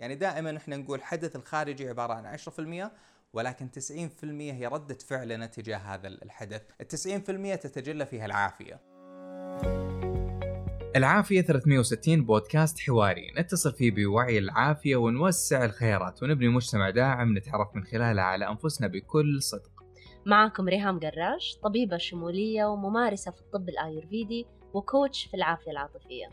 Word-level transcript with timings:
يعني 0.00 0.14
دائما 0.14 0.56
إحنا 0.56 0.76
نقول 0.76 0.98
الحدث 0.98 1.36
الخارجي 1.36 1.88
عبارة 1.88 2.12
عن 2.12 2.26
10% 2.26 2.90
ولكن 3.32 3.68
90% 3.70 4.24
هي 4.52 4.66
ردة 4.66 4.98
فعلنا 5.08 5.46
تجاه 5.46 5.76
هذا 5.76 6.08
الحدث. 6.08 6.62
ال 6.80 6.86
90% 6.86 7.56
تتجلى 7.56 8.06
فيها 8.06 8.26
العافية. 8.26 8.80
العافية 10.96 11.40
360 11.40 12.24
بودكاست 12.24 12.78
حواري. 12.78 13.32
نتصل 13.38 13.72
فيه 13.72 13.90
بوعي 13.90 14.38
العافية 14.38 14.96
ونوسع 14.96 15.64
الخيارات 15.64 16.22
ونبني 16.22 16.48
مجتمع 16.48 16.90
داعم 16.90 17.38
نتعرف 17.38 17.76
من 17.76 17.84
خلاله 17.84 18.22
على 18.22 18.48
أنفسنا 18.48 18.86
بكل 18.86 19.42
صدق. 19.42 19.84
معكم 20.26 20.68
ريهام 20.68 21.00
قراش 21.00 21.58
طبيبة 21.62 21.96
شمولية 21.96 22.64
وممارسة 22.64 23.30
في 23.30 23.40
الطب 23.40 23.68
الآيورفيدي 23.68 24.46
وكوتش 24.74 25.26
في 25.26 25.34
العافية 25.34 25.70
العاطفية. 25.70 26.28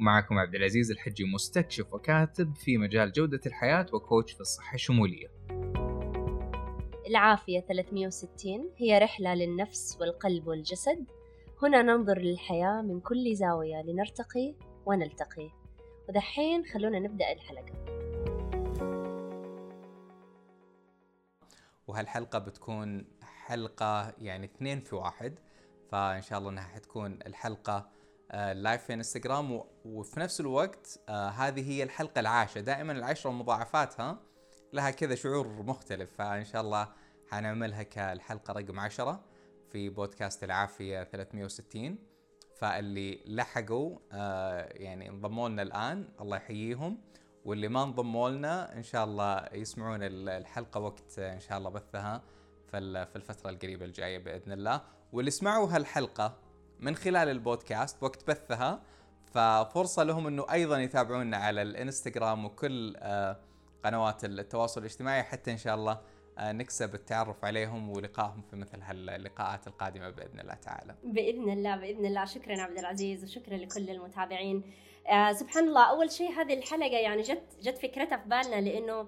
ومعكم 0.00 0.38
عبد 0.38 0.54
العزيز 0.54 0.90
الحجي 0.90 1.24
مستكشف 1.24 1.94
وكاتب 1.94 2.56
في 2.56 2.78
مجال 2.78 3.12
جودة 3.12 3.40
الحياة 3.46 3.86
وكوتش 3.92 4.32
في 4.32 4.40
الصحة 4.40 4.74
الشمولية 4.74 5.28
العافية 7.06 7.60
360 7.60 8.70
هي 8.76 8.98
رحلة 8.98 9.34
للنفس 9.34 9.98
والقلب 10.00 10.46
والجسد. 10.46 11.04
هنا 11.62 11.82
ننظر 11.82 12.18
للحياة 12.18 12.82
من 12.82 13.00
كل 13.00 13.36
زاوية 13.36 13.82
لنرتقي 13.82 14.54
ونلتقي. 14.86 15.50
ودحين 16.08 16.64
خلونا 16.64 16.98
نبدأ 16.98 17.32
الحلقة. 17.32 17.74
وهالحلقة 21.86 22.38
بتكون 22.38 23.04
حلقة 23.22 24.14
يعني 24.18 24.46
اثنين 24.46 24.80
في 24.80 24.94
واحد 24.94 25.38
فإن 25.90 26.22
شاء 26.22 26.38
الله 26.38 26.50
أنها 26.50 26.64
حتكون 26.64 27.18
الحلقة 27.26 27.99
لايف 28.34 28.84
في 28.84 28.94
انستغرام 28.94 29.62
وفي 29.84 30.20
نفس 30.20 30.40
الوقت 30.40 31.00
آه 31.08 31.28
هذه 31.28 31.70
هي 31.70 31.82
الحلقة 31.82 32.20
العاشرة. 32.20 32.60
دائما 32.60 32.92
العشرة 32.92 33.30
ومضاعفاتها 33.30 34.18
لها 34.72 34.90
كذا 34.90 35.14
شعور 35.14 35.48
مختلف 35.48 36.10
فإن 36.18 36.44
شاء 36.44 36.60
الله 36.60 36.88
حنعملها 37.28 37.82
كالحلقة 37.82 38.52
رقم 38.52 38.80
عشرة 38.80 39.20
في 39.72 39.88
بودكاست 39.88 40.44
العافية 40.44 41.04
360 41.04 41.98
فاللي 42.56 43.20
لحقوا 43.26 43.98
آه 44.12 44.68
يعني 44.72 45.08
انضموا 45.08 45.48
لنا 45.48 45.62
الآن 45.62 46.08
الله 46.20 46.36
يحييهم. 46.36 46.98
واللي 47.44 47.68
ما 47.68 47.82
انضموا 47.82 48.30
لنا 48.30 48.76
إن 48.76 48.82
شاء 48.82 49.04
الله 49.04 49.48
يسمعون 49.52 49.98
الحلقة 50.02 50.80
وقت 50.80 51.18
إن 51.18 51.40
شاء 51.40 51.58
الله 51.58 51.70
بثها 51.70 52.22
في 52.70 53.16
الفترة 53.16 53.50
القريبة 53.50 53.84
الجاية 53.84 54.18
بإذن 54.18 54.52
الله. 54.52 54.80
واللي 55.12 55.30
سمعوا 55.30 55.68
هالحلقة 55.68 56.49
من 56.80 56.96
خلال 56.96 57.28
البودكاست 57.28 58.02
وقت 58.02 58.30
بثها 58.30 58.82
ففرصة 59.34 60.02
لهم 60.02 60.26
إنه 60.26 60.46
أيضا 60.52 60.78
يتابعونا 60.78 61.36
على 61.36 61.62
الإنستغرام 61.62 62.44
وكل 62.44 62.96
آه 62.96 63.36
قنوات 63.84 64.24
التواصل 64.24 64.80
الاجتماعي 64.80 65.22
حتى 65.22 65.52
إن 65.52 65.56
شاء 65.56 65.74
الله 65.74 66.00
آه، 66.38 66.52
نكسب 66.52 66.94
التعرف 66.94 67.44
عليهم 67.44 67.90
ولقائهم 67.90 68.42
في 68.50 68.56
مثل 68.56 68.82
هاللقاءات 68.82 69.66
القادمة 69.66 70.10
بإذن 70.10 70.40
الله 70.40 70.54
تعالى. 70.54 70.94
بإذن 71.04 71.50
الله 71.50 71.76
بإذن 71.76 72.06
الله 72.06 72.24
شكرا 72.24 72.62
عبد 72.62 72.78
العزيز 72.78 73.24
وشكرا 73.24 73.56
لكل 73.56 73.90
المتابعين. 73.90 74.62
آه 75.08 75.32
سبحان 75.32 75.68
الله 75.68 75.90
أول 75.90 76.10
شيء 76.10 76.32
هذه 76.32 76.54
الحلقة 76.54 76.96
يعني 76.96 77.22
جت 77.22 77.42
جت 77.62 77.78
فكرتها 77.78 78.16
في 78.16 78.28
بالنا 78.28 78.60
لإنه 78.60 79.06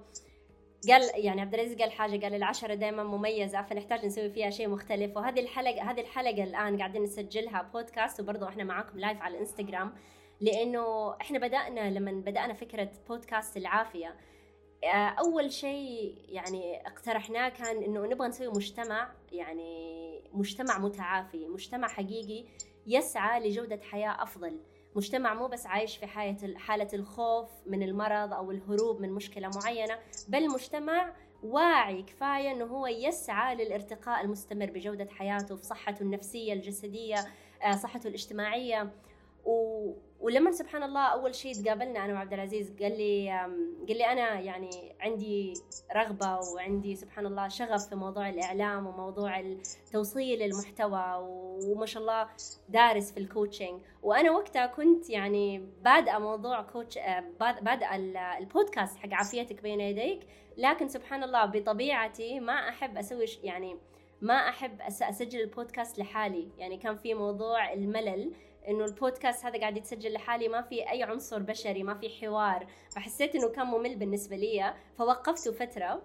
قال 0.88 1.10
يعني 1.14 1.40
عبد 1.40 1.54
العزيز 1.54 1.78
قال 1.78 1.92
حاجة 1.92 2.22
قال 2.22 2.34
العشرة 2.34 2.74
دائما 2.74 3.02
مميزة 3.02 3.62
فنحتاج 3.62 4.06
نسوي 4.06 4.30
فيها 4.30 4.50
شيء 4.50 4.68
مختلف. 4.68 5.16
وهذه 5.16 5.40
الحلقة 5.40 5.90
هذه 5.90 6.00
الحلقة 6.00 6.44
الآن 6.44 6.78
قاعدين 6.78 7.02
نسجلها 7.02 7.62
بودكاست 7.62 8.20
وبرضه 8.20 8.48
إحنا 8.48 8.64
معاكم 8.64 8.98
لايف 8.98 9.22
على 9.22 9.34
الانستغرام 9.34 9.94
لأنه 10.40 11.14
إحنا 11.20 11.38
بدانا 11.38 11.90
لما 11.90 12.12
بدأنا 12.12 12.54
فكرة 12.54 12.90
بودكاست 13.08 13.56
العافية 13.56 14.16
آه، 14.84 14.86
أول 14.96 15.52
شيء 15.52 16.14
يعني 16.28 16.86
اقترحناه 16.86 17.48
كان 17.48 17.82
إنه 17.82 18.06
نبغى 18.06 18.28
نسوي 18.28 18.48
مجتمع 18.48 19.12
يعني 19.32 20.02
مجتمع 20.32 20.78
متعافي 20.78 21.48
مجتمع 21.48 21.88
حقيقي 21.88 22.44
يسعى 22.86 23.40
لجودة 23.40 23.80
حياة 23.82 24.22
أفضل. 24.22 24.60
مجتمع 24.94 25.34
مو 25.34 25.46
بس 25.46 25.66
عايش 25.66 25.96
في 25.96 26.06
حالة 26.06 26.58
حالة 26.58 26.88
الخوف 26.94 27.48
من 27.66 27.82
المرض 27.82 28.32
أو 28.32 28.50
الهروب 28.50 29.00
من 29.00 29.12
مشكلة 29.12 29.50
معينة 29.54 29.98
بل 30.28 30.48
مجتمع 30.48 31.12
واعي 31.42 32.02
كفاية 32.02 32.52
أنه 32.52 32.64
هو 32.64 32.86
يسعى 32.86 33.54
للارتقاء 33.54 34.24
المستمر 34.24 34.70
بجودة 34.70 35.08
حياته 35.10 35.56
في 35.56 35.64
صحته 35.64 36.02
النفسية 36.02 36.52
الجسدية 36.52 37.16
آه، 37.62 37.72
صحته 37.72 38.08
الاجتماعية. 38.08 38.90
و... 39.44 39.92
ولما 40.22 40.52
سبحان 40.52 40.82
الله 40.82 41.00
أول 41.00 41.34
شيء 41.34 41.54
تقابلنا 41.54 42.04
أنا 42.04 42.12
وعبد 42.12 42.32
العزيز 42.32 42.72
قال 42.80 42.98
لي 42.98 43.30
قال 43.88 43.98
لي 43.98 44.06
أنا 44.12 44.40
يعني 44.40 44.94
عندي 45.00 45.54
رغبة 45.96 46.38
وعندي 46.54 46.96
سبحان 46.96 47.26
الله 47.26 47.48
شغف 47.48 47.88
في 47.88 47.94
موضوع 47.94 48.28
الإعلام 48.28 48.86
وموضوع 48.86 49.56
توصيل 49.92 50.42
المحتوى 50.42 51.18
وما 51.66 51.86
شاء 51.86 52.02
الله 52.02 52.28
دارس 52.68 53.12
في 53.12 53.20
الكوتشنج 53.20 53.80
وأنا 54.02 54.30
وقتها 54.30 54.66
كنت 54.66 55.10
يعني 55.10 55.58
بادئة 55.84 56.18
موضوع 56.18 56.62
كوتش 56.62 56.98
آه، 56.98 57.24
بادئة 57.40 57.96
البودكاست 58.38 58.98
حق 58.98 59.12
عافيتك 59.12 59.62
بين 59.62 59.80
يديك 59.80 60.20
لكن 60.56 60.88
سبحان 60.88 61.22
الله 61.22 61.44
بطبيعتي 61.44 62.40
ما 62.40 62.68
أحب 62.68 62.98
أسوي 62.98 63.26
يعني 63.42 63.76
ما 64.20 64.34
أحب 64.34 64.80
أسجل 64.80 65.40
البودكاست 65.40 65.98
لحالي. 65.98 66.48
يعني 66.58 66.76
كان 66.76 66.96
في 66.96 67.14
موضوع 67.14 67.72
الملل 67.72 68.32
إنه 68.68 68.84
البودكاست 68.84 69.46
هذا 69.46 69.60
قاعد 69.60 69.76
يتسجل 69.76 70.12
لحالي 70.12 70.48
ما 70.48 70.62
في 70.62 70.90
أي 70.90 71.02
عنصر 71.02 71.38
بشري 71.38 71.82
ما 71.82 71.94
في 71.94 72.08
حوار. 72.10 72.66
فحسيت 72.90 73.34
إنه 73.34 73.48
كان 73.48 73.66
ممل 73.66 73.96
بالنسبة 73.96 74.36
لي. 74.36 74.74
فوقفته 74.98 75.52
فترة. 75.52 76.02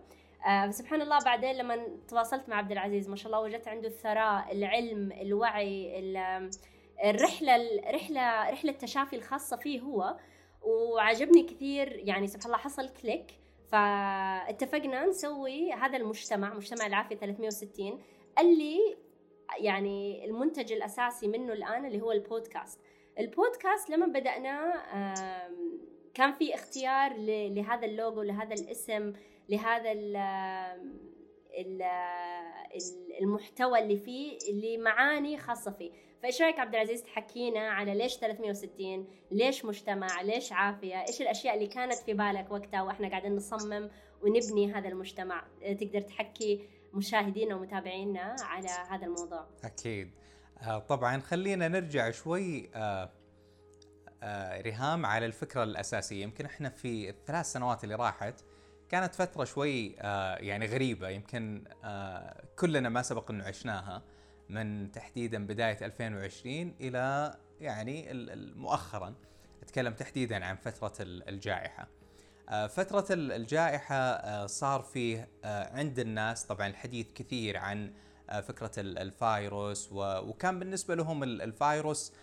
آه 0.48 0.72
سبحان 0.72 1.02
الله 1.02 1.20
بعدين 1.26 1.56
لما 1.56 1.88
تواصلت 2.08 2.50
مع 2.50 2.56
عبد 2.56 2.72
العزيز 2.72 3.10
ما 3.10 3.16
شاء 3.16 3.28
الله 3.28 3.40
وجدت 3.40 3.68
عنده 3.68 3.88
الثراء 3.88 4.52
العلم 4.52 5.12
الوعي 5.12 6.00
الرحلة 7.06 7.82
رحله 7.92 8.50
رحلة 8.50 8.72
تشافي 8.72 9.16
الخاصة 9.16 9.58
فيه 9.58 9.82
هو. 9.82 10.18
وعجبني 10.62 11.44
كثير 11.44 11.92
يعني 11.92 12.28
سبحان 12.28 12.46
الله 12.46 12.58
حصل 12.58 12.90
click. 12.90 13.32
فاتفقنا 13.72 15.06
نسوي 15.06 15.74
هذا 15.74 15.98
المجتمع 15.98 16.54
مجتمع 16.54 16.86
العافية 16.86 17.16
360 17.16 18.00
اللي 18.40 18.98
يعني 19.60 20.26
المنتج 20.26 20.74
الأساسي 20.74 21.28
منه 21.28 21.54
الآن 21.54 21.86
اللي 21.86 22.02
هو 22.02 22.12
البودكاست. 22.12 22.80
البودكاست 23.20 23.90
لما 23.90 24.06
بدأنا 24.06 24.74
كان 26.14 26.32
في 26.32 26.56
اختيار 26.56 27.14
لهذا 27.50 27.86
اللوجو 27.86 28.22
لهذا 28.22 28.54
الاسم 28.54 29.14
لهذا 29.50 29.92
المحتوى 33.22 33.80
اللي 33.80 33.98
فيه 33.98 34.38
اللي 34.50 34.78
معاني 34.78 35.38
خاصة 35.38 35.72
فيه. 35.72 35.92
فإيش 36.24 36.42
رأيك 36.42 36.60
عبد 36.60 36.76
العزيز 36.76 37.04
تحكينا 37.04 37.60
على 37.60 37.96
ليش 37.96 38.18
360 38.18 39.08
ليش 39.32 39.66
مجتمع؟ 39.66 40.22
ليش 40.22 40.52
عافية؟ 40.52 41.06
إيش 41.08 41.22
الأشياء 41.22 41.56
اللي 41.56 41.68
كانت 41.68 41.94
في 41.94 42.14
بالك 42.14 42.52
وقتها 42.52 42.82
وإحنا 42.82 43.10
قاعدين 43.10 43.36
نصمم 43.36 43.90
ونبني 44.24 44.74
هذا 44.74 44.88
المجتمع؟ 44.88 45.48
تقدر 45.62 46.02
تحكي 46.02 46.62
مشاهدينا 46.98 47.56
ومتابعينا 47.56 48.36
على 48.42 48.70
هذا 48.90 49.06
الموضوع. 49.06 49.48
أكيد. 49.64 50.12
آه 50.62 50.80
طبعا 50.80 51.20
خلينا 51.20 51.68
نرجع 51.68 52.12
شوي 52.12 52.70
آه 52.76 53.10
آه 54.24 54.62
ريهام 54.62 55.06
على 55.06 55.26
الفكرة 55.26 55.64
الأساسية. 55.64 56.24
يمكن 56.24 56.46
إحنا 56.46 56.70
في 56.70 57.10
الثلاث 57.10 57.46
سنوات 57.46 57.84
اللي 57.84 57.96
راحت 57.96 58.42
كانت 58.90 59.16
فترة 59.16 59.44
شوي 59.44 59.88
يعني 60.40 60.66
غريبة. 60.66 61.10
يمكن 61.10 61.64
كلنا 62.60 62.90
ما 62.90 63.02
سبق 63.02 63.32
إنه 63.32 63.44
عشناها 63.44 64.04
من 64.50 64.92
تحديدا 64.92 65.48
بداية 65.48 65.86
2020 65.86 66.76
إلى 66.82 67.38
يعني 67.62 68.08
مؤخرا. 68.56 69.16
أتكلم 69.64 69.94
تحديدا 69.94 70.46
عن 70.46 70.56
فترة 70.56 70.94
الجائحة. 71.02 71.88
فترة 72.48 73.06
الجائحة 73.12 73.96
آه، 73.96 74.46
صار 74.46 74.82
فيه 74.82 75.30
آه، 75.44 75.78
عند 75.78 76.00
الناس 76.00 76.44
طبعا 76.44 76.68
الحديث 76.68 77.08
كثير 77.16 77.58
عن 77.58 77.94
فكرة 78.44 78.72
الفيروس 78.78 79.90
وكان 79.92 80.60
بالنسبة 80.60 80.96
لهم 80.96 81.24
الفيروس 81.24 82.14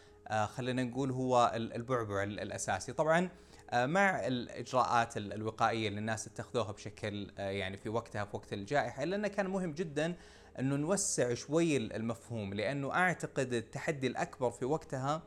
خلينا 0.44 0.84
نقول 0.84 1.10
هو 1.10 1.52
البعبع 1.54 2.22
الأساسي. 2.22 2.92
طبعا 2.92 3.28
مع 3.74 4.26
الإجراءات 4.26 5.16
الوقائية 5.16 5.88
اللي 5.88 6.00
الناس 6.00 6.26
اتخذوها 6.26 6.72
بشكل 6.72 7.30
يعني 7.38 7.76
في 7.76 7.88
وقتها 7.88 8.24
في 8.24 8.36
وقت 8.36 8.52
الجائحة 8.52 9.02
إلا 9.02 9.16
أنه 9.16 9.28
كان 9.28 9.46
مهم 9.46 9.72
جدا 9.72 10.14
أنه 10.58 10.76
نوسع 10.76 11.34
شوي 11.34 11.76
المفهوم 11.76 12.54
لأنه 12.54 12.94
أعتقد 12.94 13.52
التحدي 13.52 14.06
الأكبر 14.06 14.50
في 14.50 14.64
وقتها 14.64 15.22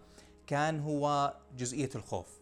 كان 0.48 0.80
هو 0.80 1.34
جزئية 1.58 1.90
الخوف. 1.96 2.28
آه، 2.28 2.37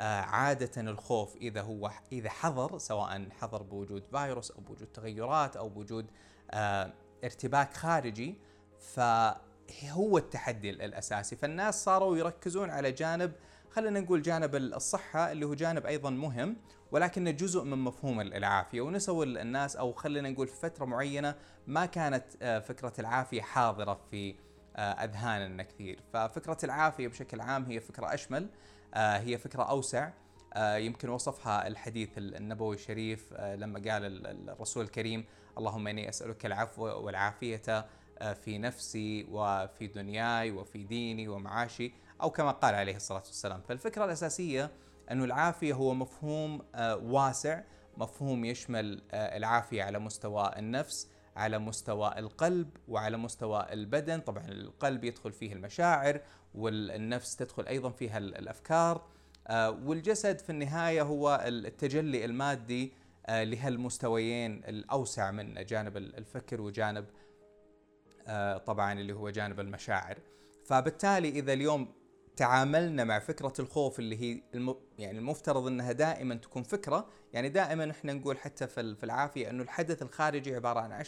عادة 0.00 0.90
الخوف 0.90 1.36
إذا 1.36 1.62
هو 1.62 1.90
إذا 2.12 2.30
حضر 2.30 2.78
سواء 2.78 3.28
حضر 3.40 3.62
بوجود 3.62 4.04
فيروس 4.04 4.50
أو 4.50 4.60
بوجود 4.60 4.88
تغيرات 4.88 5.56
أو 5.56 5.68
بوجود 5.68 6.06
آه، 6.50 6.92
ارتباك 7.24 7.74
خارجي 7.74 8.34
فهو 8.80 10.18
التحدي 10.18 10.70
الأساسي. 10.70 11.36
فالناس 11.36 11.84
صاروا 11.84 12.16
يركزون 12.16 12.70
على 12.70 12.92
جانب 12.92 13.32
خلينا 13.70 14.00
نقول 14.00 14.22
جانب 14.22 14.56
الصحة 14.56 15.32
اللي 15.32 15.46
هو 15.46 15.54
جانب 15.54 15.86
أيضا 15.86 16.10
مهم 16.10 16.56
ولكنه 16.92 17.30
جزء 17.30 17.64
من 17.64 17.78
مفهوم 17.78 18.20
العافية. 18.20 18.80
ونسوا 18.80 19.24
الناس 19.24 19.76
أو 19.76 19.92
خلينا 19.92 20.30
نقول 20.30 20.48
في 20.48 20.56
فترة 20.56 20.84
معينة 20.84 21.34
ما 21.66 21.86
كانت 21.86 22.24
آه، 22.42 22.58
فكرة 22.58 22.92
العافية 22.98 23.42
حاضرة 23.42 24.00
في 24.10 24.34
آه، 24.76 24.80
أذهاننا 24.80 25.62
كثير. 25.62 26.00
ففكرة 26.12 26.58
العافية 26.64 27.08
بشكل 27.08 27.40
عام 27.40 27.64
هي 27.64 27.80
فكرة 27.80 28.14
أشمل. 28.14 28.42
آه، 28.42 28.48
هي 28.94 29.38
فكرة 29.38 29.62
أوسع. 29.62 30.10
يمكن 30.58 31.08
وصفها 31.08 31.66
الحديث 31.66 32.08
النبوي 32.18 32.76
الشريف 32.76 33.32
لما 33.32 33.78
قال 33.90 34.26
الرسول 34.48 34.84
الكريم 34.84 35.24
اللهم 35.58 35.88
إني 35.88 36.08
أسألك 36.08 36.46
العفو 36.46 36.82
والعافية 36.84 37.86
في 38.34 38.58
نفسي 38.58 39.26
وفي 39.30 39.86
دنياي 39.86 40.50
وفي 40.50 40.82
ديني 40.82 41.28
ومعاشي. 41.28 41.92
أو 42.22 42.30
كما 42.30 42.50
قال 42.50 42.74
عليه 42.74 42.96
الصلاة 42.96 43.22
والسلام. 43.26 43.60
فالفكرة 43.68 44.04
الأساسية 44.04 44.70
انه 45.10 45.24
العافية 45.24 45.74
هو 45.74 45.94
مفهوم 45.94 46.62
آه، 46.74 46.96
واسع 46.96 47.60
مفهوم 47.96 48.44
يشمل 48.44 49.02
آه، 49.12 49.36
العافية 49.36 49.82
على 49.82 49.98
مستوى 49.98 50.50
النفس 50.56 51.08
على 51.40 51.58
مستوى 51.58 52.18
القلب 52.18 52.70
وعلى 52.88 53.16
مستوى 53.16 53.66
البدن. 53.72 54.20
طبعا 54.20 54.48
القلب 54.48 55.04
يدخل 55.04 55.32
فيه 55.32 55.52
المشاعر 55.52 56.20
والنفس 56.54 57.36
تدخل 57.36 57.66
أيضا 57.66 57.90
فيها 57.90 58.18
الأفكار. 58.18 59.06
آه، 59.48 59.70
والجسد 59.70 60.38
في 60.38 60.50
النهاية 60.50 61.02
هو 61.02 61.44
التجلي 61.46 62.24
المادي 62.24 62.92
لهالمستويين 63.28 64.64
الأوسع 64.64 65.30
من 65.30 65.54
جانب 65.54 65.96
الفكر 65.96 66.60
وجانب 66.60 67.04
طبعا 68.66 68.92
اللي 68.92 69.12
هو 69.12 69.30
جانب 69.30 69.60
المشاعر. 69.60 70.18
فبالتالي 70.64 71.28
إذا 71.28 71.52
اليوم 71.52 71.88
تعاملنا 72.40 73.04
مع 73.04 73.18
فكرة 73.18 73.52
الخوف 73.58 73.98
اللي 73.98 74.16
هي 74.20 74.42
الم... 74.54 74.74
يعني 74.98 75.18
المفترض 75.18 75.66
إنها 75.66 75.92
دائما 75.92 76.34
تكون 76.34 76.62
فكرة، 76.62 77.08
يعني 77.32 77.48
دائما 77.48 77.90
إحنا 77.90 78.12
نقول 78.12 78.38
حتى 78.38 78.66
في 78.66 79.04
العافية 79.04 79.50
إنه 79.50 79.62
الحدث 79.62 80.02
الخارجي 80.02 80.54
عبارة 80.54 80.80
عن 80.80 81.04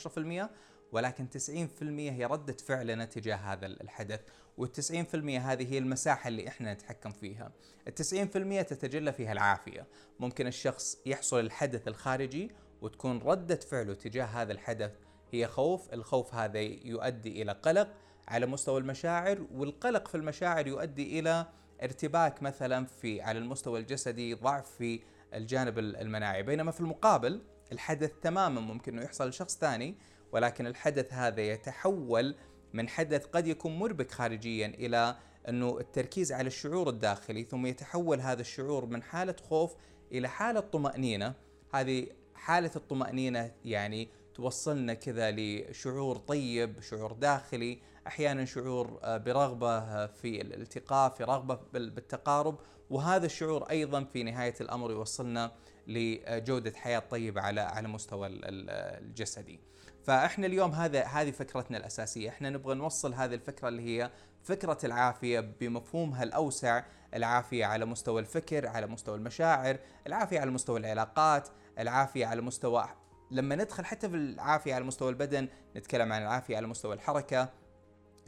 10% 0.46 0.50
ولكن 0.93 1.29
90% 1.29 1.82
هي 1.90 2.25
ردة 2.25 2.52
فعلنا 2.52 3.05
تجاه 3.05 3.37
هذا 3.37 3.67
الحدث، 3.67 4.20
وال90% 4.61 5.14
هذه 5.14 5.73
هي 5.73 5.79
المساحة 5.79 6.29
اللي 6.29 6.49
إحنا 6.49 6.75
نتحكم 6.75 7.11
فيها. 7.11 7.52
ال90% 7.88 8.67
تتجلى 8.67 9.12
فيها 9.12 9.32
العافية، 9.32 9.87
ممكن 10.20 10.46
الشخص 10.46 10.99
يحصل 11.06 11.40
الحدث 11.40 11.88
الخارجي 11.88 12.50
وتكون 12.82 13.19
ردة 13.19 13.56
فعله 13.56 13.94
تجاه 13.94 14.25
هذا 14.25 14.52
الحدث 14.52 14.93
هي 15.31 15.46
خوف، 15.46 15.93
الخوف 15.93 16.35
هذا 16.35 16.61
يؤدي 16.61 17.43
إلى 17.43 17.52
قلق، 17.52 17.88
على 18.28 18.46
مستوى 18.46 18.80
المشاعر 18.80 19.46
والقلق 19.54 20.08
في 20.08 20.14
المشاعر 20.14 20.66
يؤدي 20.66 21.19
إلى 21.19 21.46
ارتباك 21.82 22.42
مثلا 22.42 22.86
في 22.86 23.20
على 23.20 23.38
المستوى 23.38 23.80
الجسدي 23.80 24.34
ضعف 24.34 24.70
في 24.70 25.00
الجانب 25.34 25.78
المناعي. 25.78 26.42
بينما 26.42 26.70
في 26.70 26.80
المقابل 26.80 27.42
الحدث 27.72 28.10
تماما 28.22 28.60
ممكن 28.60 28.92
إنه 28.92 29.04
يحصل 29.04 29.28
لشخص 29.28 29.58
ثاني 29.58 29.94
ولكن 30.32 30.66
الحدث 30.66 31.12
هذا 31.12 31.40
يتحول 31.40 32.34
من 32.72 32.88
حدث 32.88 33.26
قد 33.26 33.46
يكون 33.46 33.78
مربك 33.78 34.10
خارجيا 34.10 34.66
إلى 34.66 35.16
إنه 35.48 35.78
التركيز 35.78 36.32
على 36.32 36.46
الشعور 36.46 36.88
الداخلي 36.88 37.44
ثم 37.44 37.66
يتحول 37.66 38.20
هذا 38.20 38.40
الشعور 38.40 38.86
من 38.86 39.02
حالة 39.02 39.36
خوف 39.48 39.75
إلى 40.12 40.28
حالة 40.28 40.60
طمأنينة. 40.60 41.34
هذه 41.75 42.06
حالة 42.34 42.70
الطمأنينة 42.76 43.52
يعني 43.64 44.08
توصلنا 44.34 44.94
كذا 44.94 45.30
لشعور 45.30 46.16
طيب 46.16 46.80
شعور 46.80 47.12
داخلي 47.12 47.78
أحيانا 48.06 48.44
شعور 48.44 49.00
آه، 49.02 49.16
برغبة 49.16 49.78
آه، 49.78 50.06
في 50.06 50.40
الالتقاء 50.40 51.10
في 51.10 51.25
رغبة 51.25 51.58
بالتقارب 51.72 52.58
وهذا 52.90 53.26
الشعور 53.26 53.62
أيضا 53.70 54.04
في 54.04 54.22
نهاية 54.22 54.54
الأمر 54.60 54.90
يوصلنا 54.90 55.52
لجودة 55.87 56.72
حياة 56.76 56.99
طيبة 56.99 57.40
على 57.40 57.60
على 57.60 57.88
مستوى 57.88 58.28
الجسدي. 58.28 59.60
فإحنا 60.02 60.46
اليوم 60.46 60.70
هذا 60.70 61.04
هذه 61.04 61.31
فكرتنا 61.31 61.78
الأساسية، 61.78 62.28
إحنا 62.28 62.50
نبغى 62.50 62.75
نوصل 62.75 63.14
هذه 63.14 63.34
الفكرة 63.34 63.69
اللي 63.69 63.82
هي 63.82 64.10
فكرة 64.43 64.78
العافية 64.84 65.40
بمفهومها 65.40 66.22
الأوسع، 66.22 66.82
العافية 67.14 67.66
على 67.66 67.84
مستوى 67.84 68.20
الفكر، 68.20 68.69
على 68.69 68.87
مستوى 68.87 69.16
المشاعر، 69.16 69.78
العافية 70.06 70.40
على 70.40 70.50
مستوى 70.50 70.81
العلاقات، 70.81 71.49
العافية 71.78 72.26
على 72.26 72.40
مستوى 72.40 72.84
لما 73.31 73.56
ندخل 73.56 73.84
حتى 73.84 74.08
في 74.08 74.16
العافية 74.16 74.75
على 74.75 74.84
مستوى 74.84 75.10
البدن، 75.10 75.49
نتكلم 75.76 76.12
عن 76.12 76.22
العافية 76.22 76.56
على 76.56 76.66
مستوى 76.66 76.94
الحركة، 76.94 77.49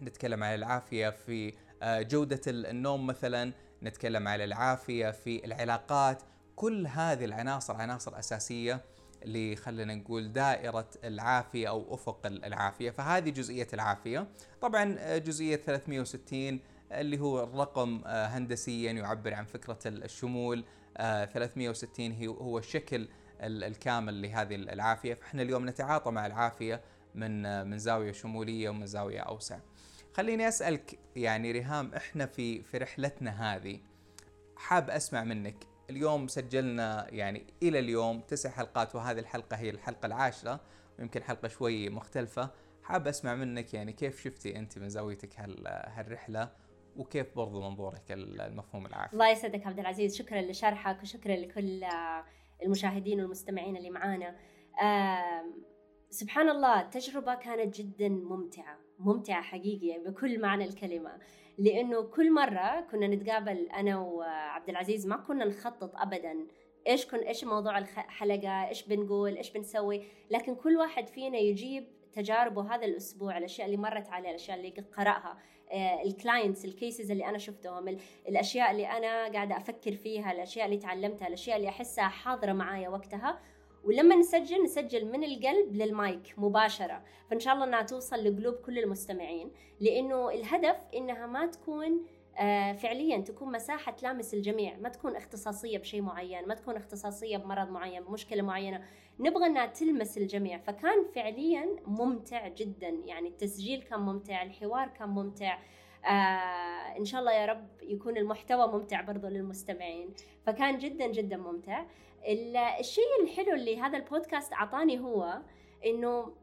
نتكلم 0.02 0.44
عن 0.44 0.54
العافية 0.54 1.10
في 1.10 1.52
آه، 1.82 2.02
جودة 2.02 2.40
النوم 2.46 3.06
مثلا 3.06 3.52
نتكلم 3.82 4.28
عن 4.28 4.40
العافية 4.40 5.10
في 5.10 5.44
العلاقات. 5.44 6.22
كل 6.56 6.86
هذه 6.86 7.24
العناصر 7.24 7.74
عناصر 7.74 8.18
أساسية 8.18 8.80
اللي 9.22 9.56
خلينا 9.56 9.94
نقول 9.94 10.32
دائرة 10.32 10.88
العافية 11.04 11.68
أو 11.68 11.94
أفق 11.94 12.26
العافية. 12.26 12.90
فهذه 12.90 13.30
جزئية 13.30 13.68
العافية. 13.74 14.26
طبعا 14.60 14.96
آه، 14.98 15.18
جزئية 15.18 15.56
360 15.56 16.60
اللي 16.92 17.20
هو 17.20 17.44
الرقم 17.44 18.02
آه، 18.06 18.26
هندسيا 18.26 18.92
يعبر 18.92 19.34
عن 19.34 19.44
فكرة 19.44 19.78
الشمول 19.86 20.64
360 20.98 22.26
هو 22.26 22.58
الشكل 22.58 23.08
الكامل 23.40 24.22
لهذه 24.22 24.54
العافية. 24.54 25.14
فإحنا 25.14 25.42
اليوم 25.42 25.68
نتعاطى 25.68 26.10
مع 26.10 26.26
العافية 26.26 26.80
من 27.14 27.66
من 27.66 27.78
زاوية 27.78 28.12
شمولية 28.12 28.68
ومن 28.68 28.86
زاوية 28.86 29.20
أوسع. 29.20 29.58
خليني 30.14 30.48
أسألك 30.48 30.98
يعني 31.16 31.52
ريهام 31.52 31.94
إحنا 31.94 32.26
في 32.26 32.62
في 32.62 32.78
رحلتنا 32.78 33.56
هذه 33.56 33.80
حاب 34.56 34.90
أسمع 34.90 35.24
منك. 35.24 35.56
اليوم 35.90 36.28
سجلنا 36.28 37.06
يعني 37.10 37.46
إلى 37.62 37.78
اليوم 37.78 38.20
تسع 38.20 38.50
حلقات 38.50 38.94
وهذه 38.94 39.18
الحلقة 39.18 39.56
هي 39.56 39.70
الحلقة 39.70 40.06
العاشرة 40.06 40.60
ويمكن 40.98 41.22
حلقة 41.22 41.48
شوي 41.48 41.88
مختلفة. 41.88 42.50
حاب 42.82 43.08
أسمع 43.08 43.34
منك 43.34 43.74
يعني 43.74 43.92
كيف 43.92 44.22
شفتي 44.22 44.56
أنت 44.56 44.78
من 44.78 44.88
زاويتك 44.88 45.40
هالرحلة 45.88 46.52
وكيف 46.96 47.36
برضو 47.36 47.70
منظورك 47.70 48.02
المفهوم 48.10 48.86
العافية 48.86 49.12
الله 49.12 49.30
يسعدك 49.30 49.66
عبد 49.66 49.78
العزيز. 49.78 50.16
شكرا 50.16 50.40
لشرحك 50.40 51.02
وشكرا 51.02 51.36
لكل 51.36 51.84
المشاهدين 52.62 53.20
والمستمعين 53.20 53.76
اللي 53.76 53.90
معانا. 53.90 54.36
سبحان 56.10 56.48
الله 56.48 56.80
التجربة 56.80 57.34
كانت 57.34 57.76
جدا 57.76 58.08
ممتعة. 58.08 58.83
ممتعة 58.98 59.42
حقيقي 59.42 59.86
يعني 59.86 60.04
بكل 60.04 60.40
معنى 60.40 60.64
الكلمة. 60.64 61.18
لأنه 61.58 62.02
كل 62.02 62.32
مرة 62.32 62.80
كنا 62.80 63.06
نتقابل 63.06 63.68
أنا 63.68 63.98
وعبد 63.98 64.68
العزيز 64.68 65.06
ما 65.06 65.16
كنا 65.16 65.44
نخطط 65.44 65.96
أبدا. 65.96 66.46
إيش 66.86 67.06
كن 67.06 67.18
إيش 67.18 67.44
موضوع 67.44 67.78
الحلقة 67.78 68.68
إيش 68.68 68.82
بنقول؟ 68.88 69.36
إيش 69.36 69.52
بنسوي؟ 69.52 70.02
لكن 70.30 70.54
كل 70.54 70.76
واحد 70.76 71.08
فينا 71.08 71.38
يجيب 71.38 71.84
تجاربه 72.12 72.74
هذا 72.74 72.84
الأسبوع 72.84 73.38
الأشياء 73.38 73.66
اللي 73.66 73.76
مرت 73.76 74.08
عليه 74.08 74.28
الأشياء 74.28 74.56
اللي 74.56 74.70
قرأها 74.96 75.38
ال 76.04 76.12
clients 76.12 76.64
ال 76.64 76.72
cases 76.72 77.10
اللي 77.10 77.26
أنا 77.26 77.38
شفتهم 77.38 77.98
الأشياء 78.28 78.70
اللي 78.70 78.86
أنا 78.86 79.32
قاعدة 79.32 79.56
أفكر 79.56 79.92
فيها 79.92 80.32
الأشياء 80.32 80.66
اللي 80.66 80.76
تعلمتها 80.76 81.28
الأشياء 81.28 81.56
اللي 81.56 81.68
أحسها 81.68 82.08
حاضرة 82.08 82.52
معايا 82.52 82.88
وقتها. 82.88 83.40
ولما 83.84 84.16
نسجل 84.16 84.62
نسجل 84.62 85.04
من 85.04 85.24
القلب 85.24 85.74
للمايك 85.74 86.34
مباشرة. 86.38 87.02
فإن 87.30 87.38
شاء 87.40 87.54
الله 87.54 87.64
أنها 87.64 87.82
توصل 87.82 88.24
لقلوب 88.24 88.54
كل 88.54 88.78
المستمعين 88.78 89.50
لأنه 89.80 90.30
الهدف 90.30 90.76
إنها 90.94 91.26
ما 91.26 91.46
تكون 91.46 92.06
آه، 92.38 92.72
فعليا 92.72 93.18
تكون 93.18 93.52
مساحة 93.52 93.92
تلامس 93.92 94.34
الجميع 94.34 94.76
ما 94.76 94.88
تكون 94.88 95.16
اختصاصية 95.16 95.78
بشيء 95.78 96.02
معين 96.02 96.48
ما 96.48 96.54
تكون 96.54 96.76
اختصاصية 96.76 97.36
بمرض 97.36 97.70
معين 97.70 98.04
بمشكلة 98.04 98.42
معينة. 98.42 98.84
نبغى 99.20 99.46
إنها 99.46 99.66
تلمس 99.66 100.18
الجميع. 100.18 100.58
فكان 100.58 101.04
فعليا 101.14 101.76
ممتع 101.86 102.48
جدا 102.48 102.88
يعني 102.88 103.28
التسجيل 103.28 103.82
كان 103.82 104.00
ممتع 104.00 104.42
الحوار 104.42 104.88
كان 104.88 105.08
ممتع. 105.08 105.58
آه 106.04 106.98
إن 106.98 107.04
شاء 107.04 107.20
الله 107.20 107.32
يا 107.32 107.46
رب 107.46 107.68
يكون 107.82 108.16
المحتوى 108.16 108.66
ممتع 108.66 109.00
برضو 109.00 109.28
للمستمعين. 109.28 110.14
فكان 110.46 110.78
جدا 110.78 111.06
جدا 111.06 111.36
ممتع. 111.36 111.84
الشيء 112.80 113.04
الحلو 113.22 113.54
اللي 113.54 113.80
هذا 113.80 113.98
البودكاست 113.98 114.52
أعطاني 114.52 115.00
هو 115.00 115.42
إنه 115.86 116.34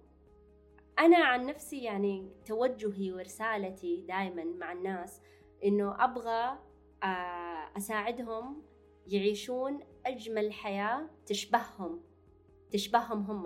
أنا 0.99 1.17
عن 1.17 1.45
نفسي 1.45 1.83
يعني 1.83 2.31
توجهي 2.45 3.11
ورسالتي 3.11 4.05
دائما 4.07 4.43
مع 4.43 4.71
الناس 4.71 5.21
إنه 5.63 6.03
أبغى 6.03 6.59
آه، 7.03 7.77
أساعدهم 7.77 8.61
يعيشون 9.07 9.79
أجمل 10.05 10.53
حياة 10.53 11.09
تشبههم 11.25 12.01
تشبههم 12.71 13.21
هم. 13.21 13.43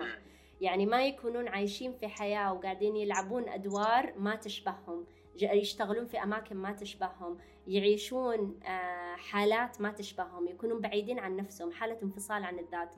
يعني 0.60 0.86
ما 0.86 1.06
يكونون 1.06 1.48
عايشين 1.48 1.92
في 1.92 2.08
حياة 2.08 2.52
وقاعدين 2.52 2.96
يلعبون 2.96 3.48
أدوار 3.48 4.18
ما 4.18 4.36
تشبههم 4.36 5.06
يشتغلون 5.34 6.06
في 6.06 6.22
أماكن 6.22 6.56
ما 6.56 6.72
تشبههم 6.72 7.38
يعيشون 7.66 8.60
آه، 8.64 8.95
حالات 9.16 9.80
ما 9.80 9.92
تشبههم 9.92 10.48
يكونون 10.48 10.80
بعيدين 10.80 11.18
عن 11.18 11.36
نفسهم 11.36 11.72
حالة 11.72 11.98
انفصال 12.02 12.44
عن 12.44 12.58
الذات. 12.58 12.94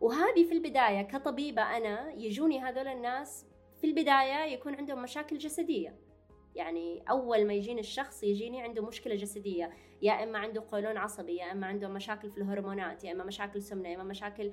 وهذه 0.00 0.44
في 0.44 0.52
البداية 0.52 1.02
كطبيبة 1.02 1.62
أنا 1.62 2.12
يجوني 2.12 2.60
هذول 2.60 2.88
الناس 2.88 3.46
في 3.76 3.86
البداية 3.86 4.44
يكون 4.44 4.74
عندهم 4.74 5.02
مشاكل 5.02 5.38
جسدية. 5.38 5.96
يعني 6.54 7.04
أول 7.10 7.46
ما 7.46 7.52
يجيني 7.52 7.80
الشخص 7.80 8.22
يجيني 8.22 8.62
عنده 8.62 8.86
مشكلة 8.86 9.14
جسدية. 9.14 9.70
يا 10.02 10.24
إما 10.24 10.38
عنده 10.38 10.64
قولون 10.72 10.96
عصبي 10.96 11.36
يا 11.36 11.52
إما 11.52 11.66
عنده 11.66 11.88
مشاكل 11.88 12.30
في 12.30 12.38
الهرمونات 12.38 13.04
يا 13.04 13.12
إما 13.12 13.24
مشاكل 13.24 13.62
سمنة 13.62 13.88
يا 13.88 13.94
إما 13.94 14.04
مشاكل 14.04 14.52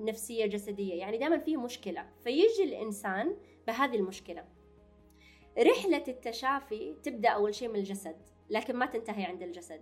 نفسية 0.00 0.46
جسدية. 0.46 0.94
يعني 0.94 1.18
دائما 1.18 1.38
في 1.38 1.56
مشكلة. 1.56 2.06
فيجي 2.24 2.64
الإنسان 2.64 3.36
بهذه 3.66 3.96
المشكلة. 3.96 4.44
رحلة 5.58 6.04
التشافي 6.08 6.94
تبدأ 7.02 7.28
أول 7.28 7.54
شيء 7.54 7.68
من 7.68 7.76
الجسد. 7.76 8.35
لكن 8.50 8.76
ما 8.76 8.86
تنتهي 8.86 9.24
عند 9.24 9.42
الجسد. 9.42 9.80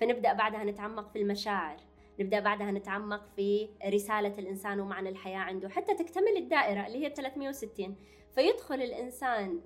فنبدأ 0.00 0.32
بعدها 0.32 0.64
نتعمق 0.64 1.08
في 1.08 1.22
المشاعر. 1.22 1.76
نبدأ 2.20 2.40
بعدها 2.40 2.70
نتعمق 2.70 3.28
في 3.36 3.68
رسالة 3.86 4.38
الإنسان 4.38 4.80
ومعنى 4.80 5.08
الحياة 5.08 5.38
عنده. 5.38 5.68
حتى 5.68 5.94
تكتمل 5.94 6.36
الدائرة 6.36 6.86
اللي 6.86 7.04
هي 7.06 7.10
360 7.10 7.96
فيدخل 8.34 8.74
الإنسان 8.74 9.60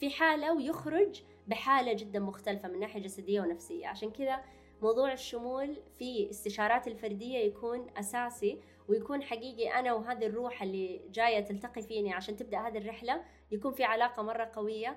في 0.00 0.10
حالة 0.10 0.52
ويخرج 0.54 1.22
بحالة 1.46 1.92
جدا 1.92 2.18
مختلفة 2.18 2.68
من 2.68 2.80
ناحية 2.80 3.00
جسدية 3.00 3.40
ونفسية. 3.40 3.86
عشان 3.86 4.10
كذا 4.10 4.44
موضوع 4.82 5.12
الشمول 5.12 5.76
في 5.98 6.30
استشارات 6.30 6.88
الفردية 6.88 7.38
يكون 7.38 7.86
أساسي 7.96 8.60
ويكون 8.88 9.22
حقيقي. 9.22 9.78
أنا 9.78 9.92
وهذه 9.92 10.26
الروح 10.26 10.62
اللي 10.62 11.00
جاية 11.10 11.40
تلتقي 11.40 11.82
فيني 11.82 12.12
عشان 12.12 12.36
تبدأ 12.36 12.58
هذه 12.58 12.78
الرحلة 12.78 13.22
يكون 13.50 13.72
في 13.72 13.84
علاقة 13.84 14.22
مرة 14.22 14.50
قوية 14.54 14.88
آه 14.88 14.96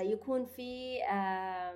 يكون 0.00 0.44
في 0.44 1.02
آه 1.04 1.74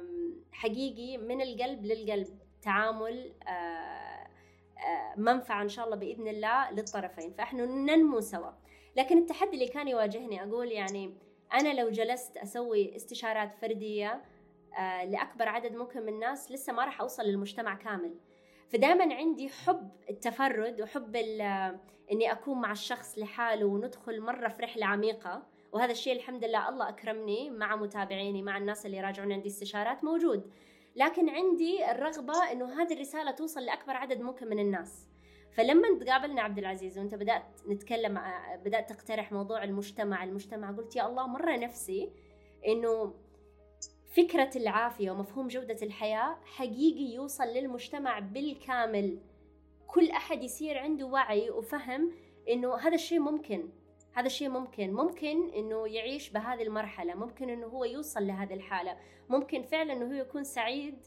حقيقي 0.52 1.18
من 1.18 1.40
القلب 1.40 1.84
للقلب 1.87 2.38
تعامل 2.62 3.32
آه 3.49 3.50
آه 3.50 5.14
منفعة 5.16 5.62
إن 5.62 5.68
شاء 5.68 5.84
الله 5.84 5.96
بإذن 5.96 6.28
الله 6.28 6.70
للطرفين. 6.70 7.32
فإحنا 7.32 7.66
ننمو 7.66 8.20
سوا. 8.20 8.50
لكن 8.96 9.18
التحدي 9.18 9.50
اللي 9.54 9.68
كان 9.68 9.88
يواجهني 9.88 10.42
أقول 10.42 10.72
يعني 10.72 11.14
أنا 11.54 11.80
لو 11.80 11.90
جلست 11.90 12.37
أسوي 12.37 12.96
استشارات 12.96 13.54
فردية 13.54 14.22
آه 14.78 15.04
لأكبر 15.04 15.49
عدد 15.49 15.72
ممكن 15.72 16.02
من 16.02 16.08
الناس 16.08 16.52
لسه 16.52 16.72
ما 16.72 16.84
راح 16.84 17.00
أوصل 17.00 17.22
للمجتمع 17.22 17.75
كامل. 17.75 18.14
فدائما 18.68 19.14
عندي 19.14 19.49
حب 19.49 19.90
التفرد 20.11 20.80
وحب 20.80 21.16
إني 22.12 22.32
أكون 22.32 22.61
مع 22.61 22.72
الشخص 22.72 23.18
لحاله 23.18 23.64
وندخل 23.66 24.20
مرة 24.20 24.49
في 24.49 24.62
رحلة 24.62 24.87
عميقة. 24.87 25.42
وهذا 25.73 25.93
الشيء 25.93 26.12
الحمد 26.17 26.45
لله 26.45 26.69
الله 26.69 26.88
أكرمني 26.88 27.50
مع 27.50 27.76
متابعيني 27.76 28.43
مع 28.43 28.59
الناس 28.59 28.87
اللي 28.87 28.97
يراجعون 28.97 29.33
عندي 29.33 29.49
استشارات 29.49 30.05
موجود. 30.05 30.50
لكن 30.97 31.29
عندي 31.29 31.91
الرغبة 31.91 32.52
إنه 32.52 32.83
هذه 32.83 32.93
الرسالة 32.95 33.31
توصل 33.31 33.64
لأكبر 33.64 33.97
عدد 33.97 34.21
ممكن 34.21 34.49
من 34.49 34.59
الناس. 34.59 35.09
فلما 35.52 35.99
تقابلنا 35.99 36.43
عبد 36.43 36.59
العزيز 36.59 36.99
وأنت 36.99 37.14
بدأت 37.14 37.61
نتكلم 37.69 38.21
بدأت 38.64 38.93
تقترح 38.93 39.33
موضوع 39.33 39.64
المجتمع 39.64 40.25
المجتمع 40.25 40.71
قلت 40.71 40.97
يا 40.97 41.07
الله 41.07 41.26
مرة 41.26 41.57
نفسي 41.57 42.12
إنه 42.67 43.14
فكرة 44.17 44.50
العافية 44.57 45.11
ومفهوم 45.11 45.49
جودة 45.49 45.76
الحياة 45.83 46.38
حقيقي 46.45 47.14
يوصل 47.14 47.45
للمجتمع 47.45 48.19
بالكامل. 48.19 49.19
كل 49.87 50.11
أحد 50.11 50.43
يصير 50.43 50.79
عنده 50.79 51.07
وعي 51.07 51.50
وفهم 51.50 52.12
إنه 52.49 52.76
هذا 52.76 52.95
الشيء 52.95 53.19
ممكن. 53.19 53.69
هذا 54.14 54.26
الشيء 54.26 54.49
ممكن. 54.49 54.92
ممكن 54.92 55.50
إنه 55.50 55.88
يعيش 55.88 56.31
بهذه 56.31 56.62
المرحلة 56.62 57.14
ممكن 57.14 57.50
إنه 57.50 57.66
هو 57.66 57.85
يوصل 57.85 58.26
لهذه 58.26 58.54
الحالة. 58.54 58.97
ممكن 59.28 59.62
فعلا 59.62 59.92
إنه 59.92 60.07
هو 60.07 60.12
يكون 60.12 60.45
سعيد 60.45 60.99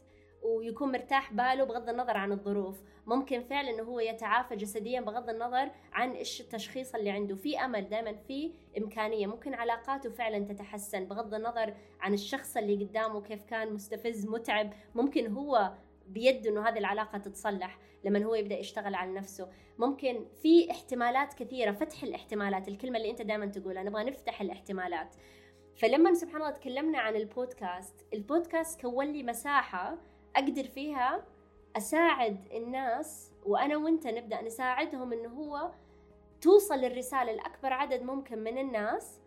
ويكون 0.42 0.92
مرتاح 0.92 1.32
باله 1.32 1.64
بغض 1.64 1.88
النظر 1.88 2.16
عن 2.16 2.32
الظروف. 2.32 2.82
ممكن 3.06 3.42
فعلا 3.42 3.70
إنه 3.70 3.82
هو 3.82 4.00
يتعافى 4.00 4.56
جسديا 4.56 5.00
بغض 5.00 5.30
النظر 5.30 5.70
عن 5.92 6.12
إيش 6.12 6.40
التشخيص 6.40 6.94
اللي 6.94 7.10
عنده. 7.10 7.34
في 7.34 7.58
أمل 7.58 7.88
دائما 7.88 8.12
في 8.12 8.52
إمكانية. 8.78 9.26
ممكن 9.26 9.54
علاقاته 9.54 10.10
فعلا 10.10 10.38
تتحسن 10.38 11.04
بغض 11.04 11.34
النظر 11.34 11.74
عن 12.00 12.14
الشخص 12.14 12.56
اللي 12.56 12.84
قدامه 12.84 13.22
كيف 13.22 13.44
كان 13.44 13.72
مستفز 13.72 14.26
متعب. 14.26 14.72
ممكن 14.94 15.32
هو 15.32 15.72
بيده 16.08 16.50
إنه 16.50 16.68
هذه 16.68 16.78
العلاقة 16.78 17.18
تتصلح 17.18 17.78
لما 18.04 18.24
هو 18.24 18.34
يبدأ 18.34 18.58
يشتغل 18.58 18.94
على 18.94 19.12
نفسه. 19.12 19.48
ممكن 19.78 20.24
في 20.42 20.70
احتمالات 20.70 21.34
كثيرة 21.34 21.72
فتح 21.72 22.02
الاحتمالات 22.02 22.68
الكلمة 22.68 22.98
اللي 22.98 23.10
أنت 23.10 23.22
دائما 23.22 23.46
تقولها 23.46 23.82
نبغى 23.82 24.04
نفتح 24.04 24.40
الاحتمالات. 24.40 25.14
فلما 25.76 26.14
سبحان 26.14 26.36
الله 26.36 26.50
تكلمنا 26.50 26.98
عن 26.98 27.16
البودكاست 27.16 27.94
البودكاست 28.14 28.80
كون 28.80 29.12
لي 29.12 29.22
مساحة 29.22 29.98
أقدر 30.36 30.64
فيها 30.64 31.24
أساعد 31.76 32.48
الناس 32.52 33.32
وأنا 33.46 33.76
وأنت 33.76 34.06
نبدأ 34.06 34.42
نساعدهم 34.42 35.12
إنه 35.12 35.28
هو 35.28 35.70
توصل 36.40 36.84
الرساله 36.84 37.32
لأكبر 37.32 37.72
عدد 37.72 38.02
ممكن 38.02 38.38
من 38.38 38.58
الناس 38.58 39.20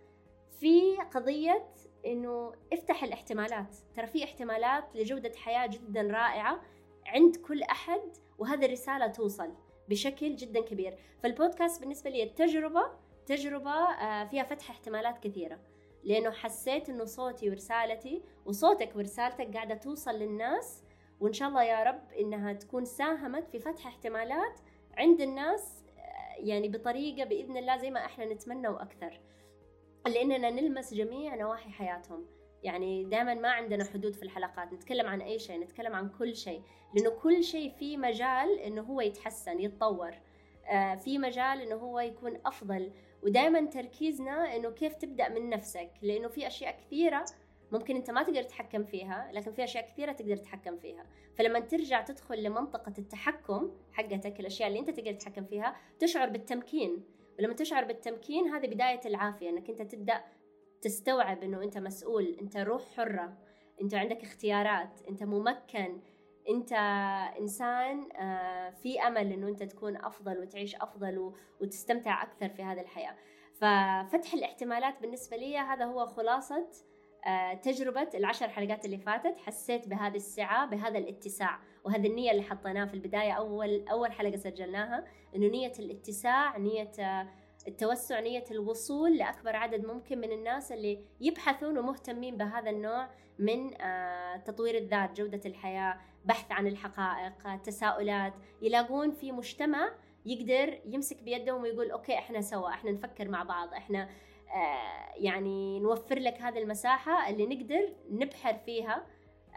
في 0.60 0.98
قضية 1.14 1.66
إنه 2.06 2.54
افتح 2.74 3.04
الاحتمالات. 3.04 3.76
ترى 3.96 4.08
في 4.08 4.24
احتمالات 4.24 4.96
لجودة 4.96 5.32
حياة 5.36 5.68
جدا 5.68 6.02
رائعة 6.02 6.62
عند 7.06 7.36
كل 7.36 7.64
أحد 7.64 8.02
وهذه 8.38 8.66
الرسالة 8.66 9.08
توصل 9.08 9.54
بشكل 9.90 10.36
جدا 10.36 10.62
كبير. 10.62 10.98
فالبودكاست 11.24 11.82
بالنسبة 11.82 12.10
لي 12.10 12.24
التجربه 12.24 12.92
تجربة 13.26 13.72
آه، 13.72 14.26
فيها 14.26 14.44
فتح 14.44 14.70
احتمالات 14.70 15.28
كثيرة. 15.28 15.60
لأنه 16.04 16.32
حسيت 16.32 16.90
إنه 16.90 17.06
صوتي 17.06 17.50
ورسالتي 17.50 18.22
وصوتك 18.46 18.96
ورسالتك 18.96 19.54
قاعدة 19.54 19.76
توصل 19.76 20.12
للناس 20.12 20.84
وإن 21.20 21.34
شاء 21.34 21.50
الله 21.50 21.64
يا 21.64 21.84
رب 21.84 22.12
إنها 22.20 22.54
تكون 22.54 22.86
ساهمت 22.86 23.48
في 23.48 23.60
فتح 23.60 23.88
احتمالات 23.88 24.60
عند 24.98 25.22
الناس 25.22 25.84
يعني 26.38 26.70
بطريقة 26.70 27.26
بإذن 27.26 27.58
الله 27.58 27.78
زي 27.78 27.92
ما 27.92 28.06
إحنا 28.06 28.26
نتمنى 28.26 28.68
وأكثر. 28.68 29.20
لأننا 30.08 30.50
نلمس 30.50 30.94
جميع 30.94 31.36
نواحي 31.36 31.70
حياتهم. 31.70 32.26
يعني 32.64 33.04
دائما 33.04 33.34
ما 33.34 33.50
عندنا 33.50 33.84
حدود 33.84 34.16
في 34.16 34.24
الحلقات. 34.24 34.74
نتكلم 34.74 35.08
عن 35.08 35.22
أي 35.22 35.40
شيء 35.40 35.60
نتكلم 35.60 35.96
عن 35.96 36.10
كل 36.10 36.36
شيء. 36.36 36.62
لأنه 36.94 37.10
كل 37.10 37.44
شيء 37.44 37.72
في 37.72 37.98
مجال 37.98 38.60
إنه 38.60 38.82
هو 38.82 39.02
يتحسن 39.02 39.60
يتطور. 39.60 40.12
آه 40.70 40.96
في 40.96 41.18
مجال 41.18 41.62
إنه 41.62 41.76
هو 41.76 42.00
يكون 42.00 42.40
أفضل. 42.46 42.92
ودائما 43.24 43.66
تركيزنا 43.66 44.56
إنه 44.56 44.70
كيف 44.70 44.96
تبدأ 44.96 45.30
من 45.30 45.50
نفسك. 45.50 45.92
لأنه 46.02 46.28
في 46.28 46.48
أشياء 46.48 46.78
كثيرة 46.78 47.26
ممكن 47.72 47.96
أنت 47.96 48.12
ما 48.12 48.24
تقدر 48.24 48.44
تتحكم 48.44 48.84
فيها 48.84 49.32
لكن 49.34 49.52
في 49.52 49.64
أشياء 49.64 49.86
كثيرة 49.86 50.12
تقدر 50.12 50.36
تتحكم 50.36 50.78
فيها. 50.78 51.06
فلما 51.36 51.60
ترجع 51.60 52.02
تدخل 52.02 52.44
لمنطقة 52.44 52.94
التحكم 52.98 53.72
حقتك 53.92 54.40
الأشياء 54.40 54.68
اللي 54.68 54.80
أنت 54.80 54.90
تقدر 54.90 55.14
تتحكم 55.14 55.46
فيها 55.46 55.76
تشعر 56.00 56.30
بالتمكين. 56.30 57.04
ولما 57.40 57.54
تشعر 57.54 57.84
بالتمكين 57.84 58.48
هذه 58.48 58.68
بداية 58.68 59.02
العافية 59.06 59.50
إنك 59.50 59.70
أنت 59.70 59.82
تبدأ 59.82 60.24
تستوعب 60.82 61.44
إنه 61.44 61.64
أنت 61.64 61.78
مسؤول 61.78 62.38
أنت 62.42 62.58
روح 62.58 62.82
حرة 62.82 63.38
أنت 63.82 63.94
عندك 63.94 64.24
اختيارات 64.24 65.02
أنت 65.10 65.24
ممكن 65.24 66.02
أنت 66.50 66.74
إنسان 67.40 68.12
آه، 68.12 68.70
في 68.70 69.02
أمل 69.02 69.34
إنه 69.34 69.48
أنت 69.48 69.64
تكون 69.64 69.98
أفضل 69.98 70.40
وتعيش 70.40 70.76
أفضل 70.76 71.34
وتستمتع 71.62 72.24
أكثر 72.24 72.50
في 72.50 72.64
هذه 72.64 72.82
الحياة. 72.82 73.16
ففتح 73.54 74.34
الاحتمالات 74.34 75.02
بالنسبة 75.02 75.38
لي 75.38 75.58
هذا 75.58 75.86
هو 75.86 76.06
خلاصة 76.06 76.68
تجربة 77.64 78.10
العشر 78.16 78.50
حلقات 78.50 78.86
اللي 78.86 78.98
فاتت 78.98 79.38
حسيت 79.38 79.88
بهذه 79.88 80.16
السعة 80.16 80.66
بهذا 80.66 80.98
الاتساع 80.98 81.60
وهذه 81.84 82.08
النية 82.08 82.32
اللي 82.32 82.44
حطيناها 82.44 82.86
في 82.86 82.94
البداية 82.94 83.32
أول 83.32 83.88
أول 83.88 84.12
حلقة 84.12 84.38
سجلناها 84.38 85.06
إنه 85.36 85.48
نية 85.48 85.72
الاتساع 85.80 86.58
نية 86.58 86.92
آه، 87.00 87.28
التوسع 87.68 88.20
نية 88.20 88.44
الوصول 88.52 89.18
لأكبر 89.18 89.56
عدد 89.56 89.86
ممكن 89.86 90.18
من 90.18 90.32
الناس 90.32 90.72
اللي 90.72 91.00
يبحثون 91.22 91.78
ومهتمين 91.78 92.38
بهذا 92.38 92.70
النوع 92.70 93.10
من 93.40 93.82
آه، 93.82 94.38
تطوير 94.38 94.78
الذات 94.78 95.18
جودة 95.18 95.42
الحياة 95.46 95.98
بحث 96.26 96.52
عن 96.52 96.68
الحقائق 96.68 97.56
تساؤلات 97.64 98.34
يلاقون 98.62 99.12
في 99.12 99.32
مجتمع 99.32 99.92
يقدر 100.26 100.80
يمسك 100.86 101.24
بيدهم 101.24 101.62
ويقول 101.62 101.92
أوكي 101.92 102.18
إحنا 102.18 102.42
سوا 102.42 102.70
إحنا 102.70 102.92
نفكر 102.92 103.28
مع 103.28 103.44
بعض 103.44 103.74
إحنا 103.74 104.04
آه، 104.04 104.10
يعني 105.16 105.80
نوفر 105.80 106.20
لك 106.20 106.42
هذه 106.42 106.58
المساحة 106.58 107.30
اللي 107.30 107.46
نقدر 107.46 107.94
نبحر 108.10 108.58
فيها 108.66 109.06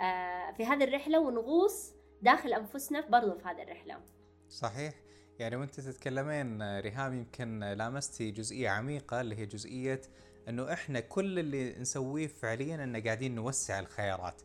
آه، 0.02 0.52
في 0.52 0.64
هذه 0.64 0.84
الرحلة 0.84 1.20
ونغوص 1.20 1.92
داخل 2.22 2.52
أنفسنا 2.52 3.08
برضو 3.08 3.38
في 3.38 3.48
هذه 3.48 3.62
الرحلة. 3.62 4.00
صحيح. 4.48 4.94
يعني 5.38 5.56
وأنت 5.56 5.80
تتكلمين 5.80 6.78
ريهام 6.80 7.14
يمكن 7.14 7.60
لامستي 7.60 8.30
جزئية 8.30 8.68
عميقة 8.68 9.20
اللي 9.20 9.36
هي 9.36 9.46
جزئية 9.46 10.00
إنه 10.48 10.72
إحنا 10.72 11.00
كل 11.00 11.38
اللي 11.38 11.78
نسويه 11.78 12.26
فعليا 12.26 12.84
ان 12.84 13.02
قاعدين 13.02 13.34
نوسع 13.34 13.78
الخيارات. 13.78 14.42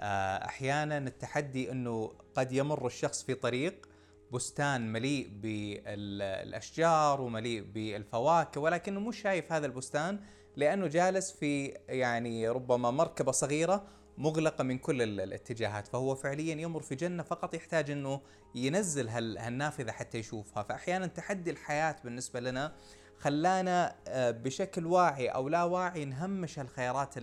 آه، 0.00 0.44
أحيانا 0.44 0.98
التحدي 0.98 1.72
إنه 1.72 2.12
قد 2.34 2.52
يمر 2.52 2.86
الشخص 2.86 3.24
في 3.24 3.34
طريق 3.34 3.89
بستان 4.32 4.92
مليء 4.92 5.28
بالأشجار 5.32 7.20
ومليء 7.20 7.62
بالفواكه 7.74 8.60
ولكنه 8.60 9.00
مش 9.00 9.20
شايف 9.20 9.52
هذا 9.52 9.66
البستان 9.66 10.20
لأنه 10.56 10.86
جالس 10.86 11.32
في 11.32 11.78
يعني 11.88 12.48
ربما 12.48 12.90
مركبة 12.90 13.32
صغيرة 13.32 13.86
مغلقة 14.18 14.64
من 14.64 14.78
كل 14.78 15.02
الاتجاهات 15.02 15.86
فهو 15.86 16.14
فعليا 16.14 16.54
يمر 16.54 16.80
في 16.80 16.94
جنة 16.94 17.22
فقط 17.22 17.54
يحتاج 17.54 17.90
إنه 17.90 18.20
ينزل 18.54 19.08
هالنافذة 19.08 19.92
حتى 19.92 20.18
يشوفها. 20.18 20.62
فاحيانا 20.62 21.06
تحدي 21.06 21.50
الحياة 21.50 21.96
بالنسبة 22.04 22.40
لنا 22.40 22.72
خلانا 23.18 23.96
آه، 24.08 24.30
بشكل 24.30 24.86
واعي 24.86 25.28
أو 25.28 25.48
لا 25.48 25.64
واعي 25.64 26.04
نهمش 26.04 26.58
الخيارات 26.58 27.14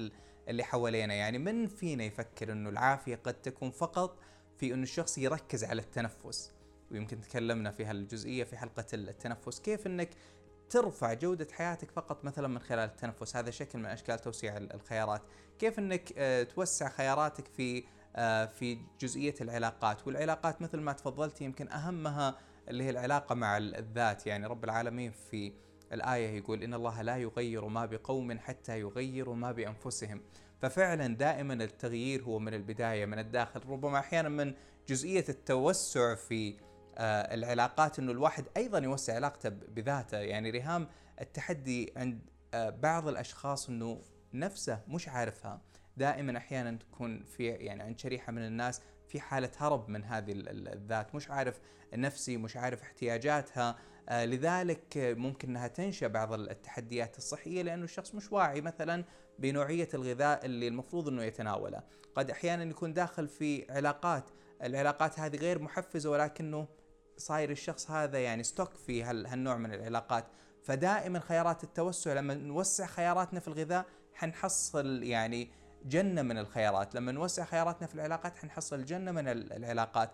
اللي 0.48 0.64
حوالينا. 0.64 1.14
يعني 1.14 1.38
من 1.38 1.68
فينا 1.68 2.04
يفكر 2.04 2.52
إنه 2.52 2.70
العافية 2.70 3.16
قد 3.16 3.34
تكون 3.34 3.72
فقط 3.72 4.18
في 4.58 4.74
إنه 4.74 4.84
الشخص 4.84 5.18
يركز 5.18 5.64
على 5.64 5.82
التنفس؟ 5.82 6.57
ويمكن 6.92 7.22
تكلمنا 7.22 7.72
في 7.72 7.86
هالجزئية 7.86 8.44
في 8.44 8.58
حلقة 8.58 8.86
التنفس. 8.94 9.60
كيف 9.60 9.88
إنك 9.88 10.10
ترفع 10.70 11.14
جودة 11.14 11.48
حياتك 11.52 11.92
فقط 11.92 12.26
مثلا 12.26 12.48
من 12.48 12.60
خلال 12.60 12.90
التنفس؟ 12.90 13.36
هذا 13.36 13.52
شكل 13.52 13.80
من 13.80 13.86
أشكال 13.86 14.20
توسيع 14.20 14.58
الخيارات. 14.58 15.22
كيف 15.60 15.80
أنك 15.80 16.14
آه، 16.18 16.44
توسع 16.44 16.90
خياراتك 16.90 17.48
في 17.48 17.84
آه، 18.16 18.46
في 18.46 18.78
جزئية 19.00 19.36
العلاقات؟ 19.42 20.08
والعلاقات 20.08 20.62
مثل 20.62 20.80
ما 20.80 20.94
تفضلت 20.94 21.42
يمكن 21.42 21.72
أهمها 21.72 22.38
اللي 22.70 22.84
هي 22.84 22.90
العلاقة 22.90 23.36
مع 23.36 23.58
الذات. 23.58 24.28
يعني 24.28 24.48
رب 24.48 24.64
العالمين 24.64 25.12
في 25.12 25.54
الآية 25.94 26.38
يقول 26.38 26.64
إن 26.64 26.74
الله 26.74 27.02
لا 27.02 27.18
يغير 27.18 27.66
ما 27.66 27.86
بقوم 27.86 28.40
حتى 28.40 28.80
يغيروا 28.80 29.36
ما 29.36 29.52
بأنفسهم. 29.52 30.22
ففعلا 30.62 31.16
دائما 31.16 31.54
التغيير 31.54 32.24
هو 32.24 32.40
من 32.40 32.54
البداية 32.54 33.06
من 33.06 33.20
الداخل. 33.20 33.62
ربما 33.70 34.00
أحيانا 34.00 34.30
من 34.30 34.54
جزئية 34.88 35.26
التوسع 35.30 36.16
في 36.16 36.58
العلاقات 37.00 38.00
إنه 38.00 38.12
الواحد 38.12 38.46
أيضا 38.58 38.80
يوسع 38.80 39.16
علاقته 39.16 39.50
بذاته. 39.50 40.18
يعني 40.18 40.50
ريهام 40.50 40.88
التحدي 41.22 41.94
عند 41.98 42.20
آه، 42.54 42.70
بعض 42.70 43.08
الأشخاص 43.08 43.70
إنه 43.70 44.02
نفسه 44.34 44.80
مش 44.88 45.08
عارفها. 45.10 45.62
دائما 45.98 46.38
أحيانا 46.38 46.72
تكون 46.78 47.24
في 47.24 47.46
يعني 47.48 47.84
عند 47.84 48.00
شريحة 48.00 48.32
من 48.32 48.46
الناس 48.46 48.82
في 49.08 49.20
حالة 49.20 49.52
هرب 49.58 49.90
من 49.90 50.04
هذه 50.04 50.34
الذات. 50.48 51.16
مش 51.16 51.30
عارف 51.30 51.60
نفسي 51.94 52.38
مش 52.38 52.58
عارف 52.58 52.82
احتياجاتها. 52.82 53.76
آه 54.10 54.26
لذلك 54.26 54.98
ممكن 54.98 55.50
إنها 55.50 55.68
تنشأ 55.68 56.08
بعض 56.08 56.34
التحديات 56.34 57.18
الصحية 57.18 57.62
لأنه 57.62 57.84
الشخص 57.84 58.16
مش 58.16 58.32
واعي 58.32 58.62
مثلا 58.62 59.04
بنوعية 59.40 59.90
الغذاء 59.94 60.46
اللي 60.46 60.68
المفروض 60.68 61.08
إنه 61.08 61.24
يتناوله. 61.24 61.84
قد 62.16 62.30
أحيانا 62.30 62.64
يكون 62.64 62.94
داخل 62.94 63.28
في 63.28 63.72
علاقات. 63.72 64.30
العلاقات 64.64 65.20
هذه 65.20 65.36
غير 65.36 65.60
محفزة 65.60 66.10
ولكنه 66.10 66.68
صاير 67.18 67.52
الشخص 67.52 67.92
هذا 67.92 68.20
يعني 68.20 68.44
ستوك 68.44 68.74
في 68.74 69.04
هالنوع 69.04 69.58
من 69.58 69.74
العلاقات. 69.74 70.26
فدائما 70.64 71.20
خيارات 71.20 71.64
التوسع 71.64 72.14
لما 72.14 72.34
نوسع 72.34 72.86
خياراتنا 72.86 73.40
في 73.40 73.48
الغذاء 73.48 73.86
حنحصل 74.14 75.04
يعني 75.04 75.52
جنة 75.86 76.22
من 76.22 76.38
الخيارات. 76.38 76.96
لما 76.96 77.12
نوسع 77.12 77.46
خياراتنا 77.46 77.88
في 77.88 77.96
العلاقات 77.96 78.38
حنحصل 78.38 78.86
جنة 78.86 79.12
من 79.12 79.28
العلاقات. 79.28 80.12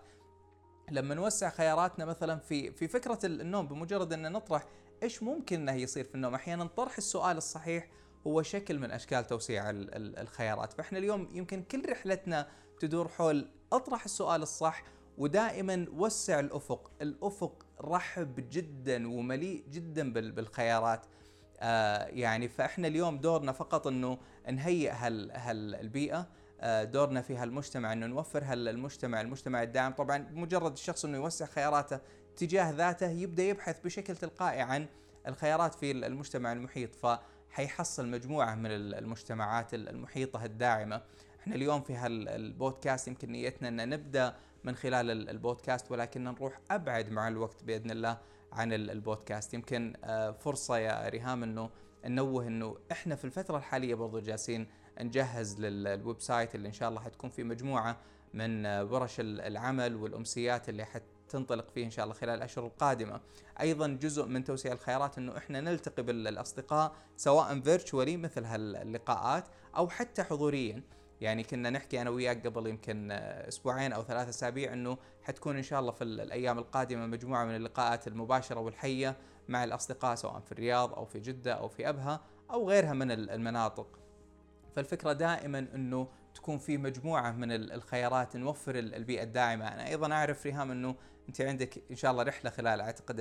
لما 0.90 1.14
نوسع 1.14 1.50
خياراتنا 1.50 2.04
مثلا 2.04 2.38
في 2.38 2.72
في 2.72 2.88
فكرة 2.88 3.18
النوم 3.24 3.68
بمجرد 3.68 4.12
أن 4.12 4.32
نطرح 4.32 4.66
إيش 5.02 5.22
ممكن 5.22 5.60
إنه 5.60 5.72
يصير 5.72 6.04
في 6.04 6.14
النوم؟ 6.14 6.34
أحيانا 6.34 6.64
طرح 6.64 6.96
السؤال 6.96 7.36
الصحيح 7.36 7.88
هو 8.26 8.42
شكل 8.42 8.78
من 8.78 8.90
أشكال 8.90 9.26
توسيع 9.26 9.64
الخيارات. 9.70 10.72
فإحنا 10.72 10.98
اليوم 10.98 11.28
يمكن 11.32 11.62
كل 11.62 11.90
رحلتنا 11.90 12.48
تدور 12.80 13.08
حول 13.08 13.48
أطرح 13.72 14.04
السؤال 14.04 14.42
الصح 14.42 14.82
ودائما 15.18 15.86
وسع 15.96 16.40
الأفق. 16.40 16.90
الأفق 17.02 17.66
رحب 17.80 18.48
جدا 18.50 19.08
ومليء 19.08 19.64
جدا 19.70 20.12
بالخيارات. 20.12 21.06
آه 21.60 22.04
يعني 22.04 22.48
فإحنا 22.48 22.88
اليوم 22.88 23.18
دورنا 23.18 23.52
فقط 23.52 23.86
إنه 23.86 24.18
نهيئ 24.52 24.90
هال 24.90 25.30
هالبيئة. 25.32 26.26
آه 26.60 26.84
دورنا 26.84 27.22
في 27.22 27.36
هالمجتمع 27.36 27.92
إنه 27.92 28.06
نوفر 28.06 28.44
هالمجتمع 28.44 29.20
المجتمع 29.20 29.62
الداعم. 29.62 29.92
طبعا 29.92 30.28
مجرد 30.32 30.72
الشخص 30.72 31.04
إنه 31.04 31.16
يوسع 31.16 31.46
خياراته 31.46 32.00
تجاه 32.36 32.70
ذاته 32.70 33.10
يبدأ 33.10 33.42
يبحث 33.42 33.80
بشكل 33.80 34.16
تلقائي 34.16 34.60
عن 34.60 34.86
الخيارات 35.26 35.74
في 35.74 35.90
المجتمع 35.90 36.52
المحيط 36.52 36.94
فحيحصل 36.94 38.08
مجموعة 38.08 38.54
من 38.54 38.70
المجتمعات 38.70 39.74
المحيطة 39.74 40.44
الداعمة. 40.44 41.02
إحنا 41.40 41.54
اليوم 41.54 41.80
في 41.82 41.94
هالبودكاست 41.94 43.08
يمكن 43.08 43.32
نيتنا 43.32 43.68
إن 43.68 43.88
نبدأ 43.88 44.34
من 44.64 44.76
خلال 44.76 45.30
البودكاست 45.30 45.90
ولكن 45.90 46.24
نروح 46.24 46.60
أبعد 46.70 47.10
مع 47.10 47.28
الوقت 47.28 47.64
بإذن 47.64 47.90
الله 47.90 48.18
عن 48.52 48.72
البودكاست. 48.72 49.54
يمكن 49.54 49.92
آه، 50.04 50.30
فرصة 50.30 50.78
يا 50.78 51.08
ريهام 51.08 51.42
إنه 51.42 51.70
ننوه 52.04 52.46
إنه 52.46 52.76
إحنا 52.92 53.16
في 53.16 53.24
الفترة 53.24 53.56
الحالية 53.56 53.94
برضو 53.94 54.18
جالسين 54.18 54.66
نجهز 55.00 55.60
لل 55.60 56.20
website 56.20 56.54
اللي 56.54 56.68
إن 56.68 56.72
شاء 56.72 56.88
الله 56.88 57.00
حتكون 57.00 57.30
في 57.30 57.42
مجموعة 57.44 57.96
من 58.34 58.66
آه، 58.66 58.84
ورش 58.84 59.16
العمل 59.20 59.96
والأمسيات 59.96 60.68
اللي 60.68 60.84
حتنطلق 60.84 61.70
فيه 61.70 61.84
إن 61.84 61.90
شاء 61.90 62.04
الله 62.04 62.14
خلال 62.14 62.34
الأشهر 62.34 62.66
القادمة. 62.66 63.20
أيضا 63.60 63.88
جزء 63.88 64.26
من 64.26 64.44
توسيع 64.44 64.72
الخيارات 64.72 65.18
إنه 65.18 65.36
إحنا 65.36 65.60
نلتقي 65.60 66.02
بالأصدقاء 66.02 66.92
سواء 67.16 67.60
virtually 67.60 68.16
مثل 68.16 68.44
هاللقاءات 68.44 69.44
أو 69.76 69.88
حتى 69.88 70.22
حضوريا. 70.22 70.82
يعني 71.20 71.42
كنا 71.42 71.70
نحكي 71.70 72.00
أنا 72.00 72.10
وياك 72.10 72.46
قبل 72.46 72.66
يمكن 72.66 73.12
أسبوعين 73.12 73.92
أو 73.92 74.02
ثلاثة 74.02 74.28
أسابيع 74.28 74.72
إنه 74.72 74.98
حتكون 75.22 75.56
إن 75.56 75.62
شاء 75.62 75.80
الله 75.80 75.92
في 75.92 76.04
الأيام 76.04 76.58
القادمة 76.58 77.06
مجموعة 77.06 77.44
من 77.44 77.56
اللقاءات 77.56 78.08
المباشرة 78.08 78.60
والحية 78.60 79.16
مع 79.48 79.64
الأصدقاء 79.64 80.14
سواء 80.14 80.40
في 80.40 80.52
الرياض 80.52 80.94
أو 80.94 81.04
في 81.04 81.20
جدة 81.20 81.52
أو 81.52 81.68
في 81.68 81.88
أبها 81.88 82.20
أو 82.50 82.68
غيرها 82.68 82.92
من 82.92 83.10
المناطق. 83.10 83.98
فالفكرة 84.76 85.12
دائما 85.12 85.58
إنه 85.58 86.08
تكون 86.34 86.58
في 86.58 86.78
مجموعة 86.78 87.32
من 87.32 87.52
الخيارات 87.52 88.36
نوفر 88.36 88.78
البيئة 88.78 89.22
الداعمة، 89.22 89.68
أنا 89.68 89.86
أيضا 89.86 90.12
أعرف 90.12 90.46
ريهام 90.46 90.70
إنه 90.70 90.94
أنت 91.28 91.40
عندك 91.40 91.82
إن 91.90 91.96
شاء 91.96 92.10
الله 92.10 92.22
رحلة 92.22 92.50
خلال 92.50 92.80
أعتقد 92.80 93.18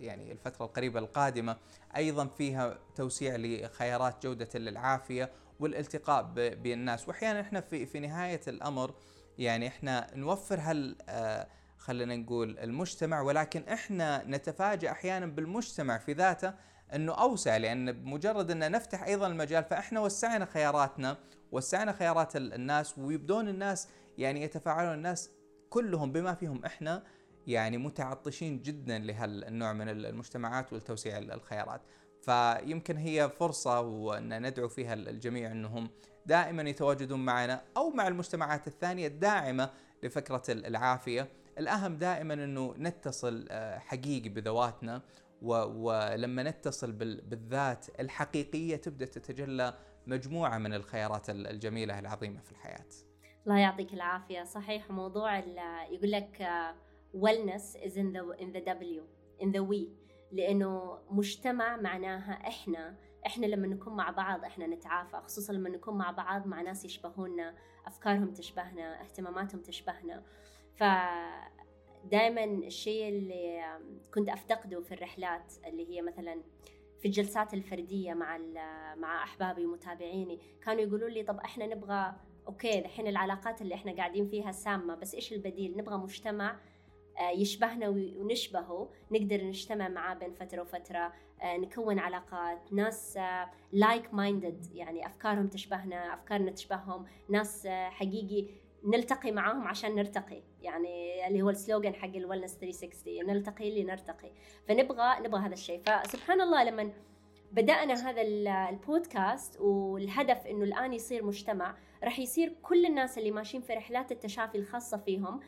يعني 0.00 0.32
الفترة 0.32 0.64
القريبة 0.64 0.98
القادمة 0.98 1.56
أيضا 1.96 2.26
فيها 2.26 2.78
توسيع 2.94 3.36
لخيارات 3.36 4.26
جودة 4.26 4.48
العافيه 4.54 5.30
والالتقاء 5.60 6.22
بالناس. 6.34 7.08
وأحيانا 7.08 7.40
إحنا 7.40 7.60
في 7.60 7.86
في 7.86 8.00
نهاية 8.00 8.40
الأمر 8.48 8.94
يعني 9.38 9.68
إحنا 9.68 10.06
نوفر 10.14 10.60
هال 10.60 10.96
آه 11.08 11.48
خلينا 11.78 12.16
نقول 12.16 12.58
المجتمع 12.58 13.20
ولكن 13.20 13.62
إحنا 13.68 14.24
نتفاجأ 14.26 14.90
أحيانا 14.90 15.26
بالمجتمع 15.26 15.98
في 15.98 16.12
ذاته 16.12 16.54
إنه 16.94 17.12
أوسع 17.12 17.56
لأن 17.56 17.92
بمجرد 17.92 18.50
ان 18.50 18.70
نفتح 18.70 19.02
أيضا 19.02 19.26
المجال 19.26 19.64
فإحنا 19.64 20.00
وسعنا 20.00 20.44
خياراتنا 20.44 21.16
وسعنا 21.52 21.92
خيارات 21.92 22.36
الناس 22.36 22.98
ويبدون 22.98 23.48
الناس 23.48 23.88
يعني 24.18 24.42
يتفاعلون 24.42 24.94
الناس 24.94 25.30
كلهم 25.70 26.12
بما 26.12 26.34
فيهم 26.34 26.64
إحنا 26.64 27.02
يعني 27.46 27.78
متعطشين 27.78 28.62
جدا 28.62 28.98
لهالنوع 28.98 29.72
من 29.72 29.88
المجتمعات 29.88 30.72
ولتوسيع 30.72 31.18
الخيارات. 31.18 31.80
فيمكن 32.24 32.96
هي 32.96 33.28
فرصة 33.28 33.80
وأن 33.80 34.46
ندعو 34.46 34.68
فيها 34.68 34.94
الجميع 34.94 35.52
أنهم 35.52 35.90
دائما 36.26 36.62
يتواجدون 36.62 37.24
معنا 37.24 37.62
أو 37.76 37.90
مع 37.90 38.08
المجتمعات 38.08 38.66
الثانية 38.66 39.06
الداعمة 39.06 39.70
لفكرة 40.02 40.42
العافية. 40.48 41.28
الأهم 41.58 41.96
دائما 41.96 42.34
أنه 42.34 42.74
نتصل 42.78 43.46
آه، 43.50 43.78
حقيقي 43.78 44.28
بذواتنا 44.28 45.02
ولما 45.42 46.42
نتصل 46.42 46.92
بالذات 46.92 47.86
الحقيقية 48.00 48.76
تبدأ 48.76 49.06
تتجلى 49.06 49.74
مجموعة 50.06 50.58
من 50.58 50.74
الخيارات 50.74 51.30
الجميلة 51.30 51.98
العظيمة 51.98 52.40
في 52.40 52.52
الحياة. 52.52 52.86
الله 53.46 53.58
يعطيك 53.58 53.94
العافية. 53.94 54.44
صحيح 54.44 54.90
موضوع 54.90 55.38
يقول 55.90 56.10
لك 56.10 56.42
آه، 56.42 56.74
wellness 57.14 57.76
is 57.76 57.96
in 57.96 58.12
the 58.12 58.42
in 58.42 58.52
the 58.52 58.60
W 58.60 59.02
in 59.40 59.52
the 59.52 59.62
we. 59.62 60.03
لأنه 60.32 60.98
مجتمع 61.10 61.76
معناها 61.76 62.32
إحنا 62.48 62.96
إحنا 63.26 63.46
لما 63.46 63.66
نكون 63.66 63.96
مع 63.96 64.10
بعض 64.10 64.44
إحنا 64.44 64.66
نتعافى 64.66 65.16
خصوصا 65.16 65.52
لما 65.52 65.70
نكون 65.70 65.98
مع 65.98 66.10
بعض 66.10 66.46
مع 66.46 66.62
ناس 66.62 66.84
يشبهونا 66.84 67.54
أفكارهم 67.86 68.32
تشبهنا 68.32 69.00
اهتماماتهم 69.02 69.60
تشبهنا. 69.60 70.22
ف 70.74 70.82
دائما 72.04 72.44
الشيء 72.44 73.08
اللي 73.08 73.64
كنت 74.14 74.28
أفتقده 74.28 74.80
في 74.80 74.94
الرحلات 74.94 75.52
اللي 75.66 75.90
هي 75.90 76.02
مثلا 76.02 76.42
في 76.98 77.08
الجلسات 77.08 77.54
الفردية 77.54 78.14
مع 78.14 78.38
مع 78.96 79.22
أحبابي 79.22 79.66
ومتابعيني 79.66 80.40
كانوا 80.62 80.82
يقولوا 80.82 81.08
لي 81.08 81.22
طب 81.22 81.38
إحنا 81.40 81.66
نبغى 81.66 82.14
أوكي 82.46 82.78
الحين 82.78 83.06
العلاقات 83.06 83.62
اللي 83.62 83.74
إحنا 83.74 83.92
قاعدين 83.92 84.28
فيها 84.28 84.52
سامة 84.52 84.94
بس 84.94 85.14
إيش 85.14 85.32
البديل؟ 85.32 85.76
نبغى 85.76 85.96
مجتمع 85.96 86.60
يشبهنا 87.20 87.88
ونشبهه 87.88 88.90
نقدر 89.10 89.44
نجتمع 89.44 89.88
معاه 89.88 90.14
بين 90.14 90.32
فترة 90.32 90.62
وفترة 90.62 91.12
آه، 91.42 91.56
نكون 91.56 91.98
علاقات 91.98 92.72
ناس 92.72 93.18
like 93.72 94.06
آه، 94.06 94.14
minded 94.14 94.66
يعني 94.74 95.06
أفكارهم 95.06 95.46
تشبهنا 95.46 96.14
أفكارنا 96.14 96.50
تشبههم 96.50 97.06
ناس 97.28 97.66
حقيقي 97.66 98.46
نلتقي 98.84 99.32
معاهم 99.32 99.68
عشان 99.68 99.94
نرتقي 99.94 100.42
يعني 100.62 101.26
اللي 101.28 101.42
هو 101.42 101.50
ال 101.50 101.56
slogan 101.56 101.94
حق 101.94 102.16
ال 102.16 102.21
wellness 102.21 102.58
360 102.58 103.26
نلتقي 103.26 103.82
لنرتقي 103.82 104.30
فنبغى 104.68 105.20
نبغى 105.20 105.40
هذا 105.40 105.52
الشيء. 105.52 105.82
فسبحان 105.82 106.40
الله 106.40 106.64
لما 106.64 106.92
بدأنا 107.52 108.10
هذا 108.10 108.22
البودكاست 108.70 109.60
والهدف 109.60 110.46
إنه 110.46 110.64
الآن 110.64 110.92
يصير 110.92 111.24
مجتمع 111.24 111.76
راح 112.04 112.18
يصير 112.18 112.56
كل 112.62 112.86
الناس 112.86 113.18
اللي 113.18 113.30
ماشيين 113.30 113.62
في 113.62 113.72
رحلات 113.72 114.12
التشافي 114.12 114.58
الخاصة 114.58 114.96
فيهم 114.96 115.40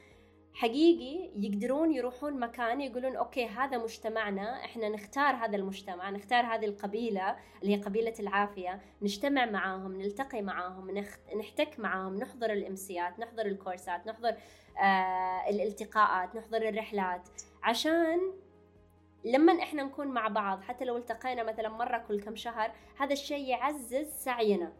حقيقي 0.57 1.31
يقدرون 1.37 1.93
يروحون 1.93 2.41
مكان 2.41 2.81
يقولون 2.81 3.17
okay 3.17 3.47
هذا 3.47 3.79
مجتمعنا 3.79 4.65
إحنا 4.65 4.89
نختار 4.89 5.35
هذا 5.35 5.57
المجتمع 5.57 6.11
نختار 6.11 6.45
هذه 6.45 6.65
القبيلة 6.65 7.37
اللي 7.63 7.77
هي 7.77 7.83
قبيلة 7.83 8.15
العافية 8.21 8.81
نجتمع 9.03 9.47
معاهم 9.47 10.01
نلتقي 10.01 10.43
معاهم 10.43 10.91
نحتك 11.37 11.79
معاهم 11.79 12.17
نحضر 12.17 12.53
الأمسيات 12.53 13.19
نحضر 13.19 13.47
الكورسات 13.47 14.07
نحضر 14.07 14.35
آه 14.79 15.49
الالتقاءات 15.51 16.37
نحضر 16.37 16.69
الرحلات. 16.69 17.29
عشان 17.63 18.21
لما 19.25 19.53
إحنا 19.63 19.83
نكون 19.83 20.07
مع 20.09 20.29
بعض 20.29 20.63
حتى 20.63 20.85
لو 20.85 20.97
التقينا 20.97 21.43
مثلا 21.43 21.69
مرة 21.69 21.99
كل 22.09 22.21
كم 22.21 22.37
شهر 22.37 22.71
هذا 22.99 23.13
الشيء 23.13 23.49
يعزز 23.49 24.07
سعينا. 24.07 24.73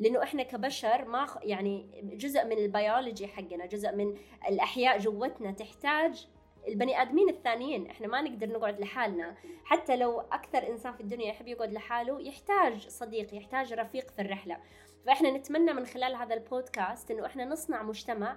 لأنه 0.00 0.22
إحنا 0.22 0.42
كبشر 0.42 1.04
ما 1.04 1.26
يعني 1.42 2.02
جزء 2.02 2.44
من 2.44 2.58
البيولوجي 2.58 3.26
حقنا 3.26 3.66
جزء 3.66 3.92
من 3.92 4.16
الأحياء 4.48 4.98
جوتنا 4.98 5.52
تحتاج 5.52 6.26
البني 6.68 7.02
آدمين 7.02 7.28
الثانيين. 7.28 7.86
إحنا 7.86 8.06
ما 8.06 8.22
نقدر 8.22 8.48
نقعد 8.48 8.80
لحالنا. 8.80 9.34
حتى 9.64 9.96
لو 9.96 10.20
أكثر 10.20 10.68
إنسان 10.68 10.92
في 10.92 11.00
الدنيا 11.00 11.26
يحب 11.26 11.48
يقعد 11.48 11.72
لحاله 11.72 12.20
يحتاج 12.20 12.88
صديق 12.88 13.34
يحتاج 13.34 13.72
رفيق 13.72 14.10
في 14.10 14.22
الرحلة. 14.22 14.58
فإحنا 15.06 15.30
نتمنى 15.30 15.72
من 15.72 15.86
خلال 15.86 16.14
هذا 16.14 16.34
البودكاست 16.34 17.10
إنه 17.10 17.26
إحنا 17.26 17.44
نصنع 17.44 17.82
مجتمع 17.82 18.36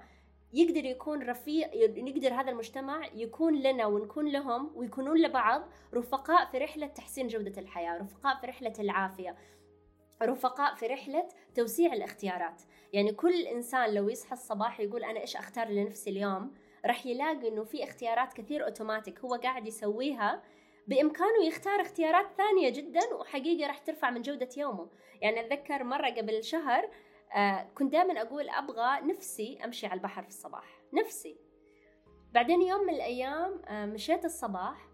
يقدر 0.54 0.86
يكون 0.86 1.30
رفيق 1.30 1.69
يقدر 1.76 2.34
هذا 2.34 2.52
المجتمع 2.52 3.06
يكون 3.15 3.62
لنا 3.62 3.86
ونكون 3.86 4.32
لهم 4.32 4.71
ويكونون 4.76 5.17
لبعض 5.17 5.63
رفقاء 5.93 6.45
في 6.45 6.58
رحلة 6.58 6.88
تحسين 6.88 7.28
جودة 7.28 7.62
الحياة 7.62 7.97
رفقاء 7.97 8.39
في 8.39 8.47
رحلة 8.47 8.73
العافية. 8.80 9.36
رفقاء 10.21 10.76
في 10.76 10.88
رحلة 10.88 11.28
توسيع 11.56 11.93
الاختيارات. 11.93 12.62
يعني 12.93 13.12
كل 13.12 13.41
إنسان 13.41 13.93
لو 13.93 14.10
يصحى 14.10 14.34
الصباح 14.34 14.80
يقول 14.80 15.04
أنا 15.04 15.19
إيش 15.19 15.36
أختار 15.36 15.67
لنفسي 15.67 16.10
اليوم 16.10 16.54
راح 16.86 17.06
يلاقي 17.06 17.47
إنه 17.47 17.63
في 17.63 17.84
اختيارات 17.84 18.34
كثير 18.34 18.65
أوتوماتيك 18.65 19.19
هو 19.19 19.36
قاعد 19.36 19.67
يسويها 19.67 20.43
بإمكانه 20.88 21.45
يختار 21.47 21.82
اختيارات 21.82 22.26
ثانية 22.38 22.69
جدا 22.69 23.13
وحقيقة 23.13 23.67
راح 23.67 23.78
ترفع 23.78 24.10
من 24.10 24.21
جودة 24.21 24.49
يومه. 24.58 24.89
يعني 25.21 25.39
أتذكر 25.39 25.84
مرة 25.84 26.10
قبل 26.10 26.43
شهر 26.43 26.89
آه 27.36 27.69
كنت 27.76 27.91
دائما 27.91 28.21
أقول 28.21 28.49
أبغى 28.49 29.02
نفسي 29.02 29.60
أمشي 29.65 29.88
على 29.88 29.97
البحر 29.97 30.21
في 30.21 30.30
الصباح. 30.30 30.80
نفسي. 30.93 31.38
بعدين 32.34 32.62
يوم 32.62 32.82
من 32.84 32.93
الأيام 32.93 33.62
آه 33.67 33.86
مشيت 33.86 34.26
الصباح 34.26 34.92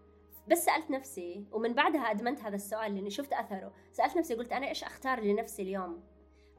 بس 0.50 0.64
سألت 0.64 0.90
نفسي 0.90 1.44
ومن 1.52 1.74
بعدها 1.74 2.10
أدمنت 2.10 2.42
هذا 2.42 2.54
السؤال 2.54 2.94
لأني 2.94 3.10
شفت 3.10 3.32
أثره. 3.32 3.72
سألت 3.92 4.16
نفسي 4.16 4.34
قلت 4.34 4.52
أنا 4.52 4.68
إيش 4.68 4.84
أختار 4.84 5.20
لنفسي 5.20 5.62
اليوم؟ 5.62 6.02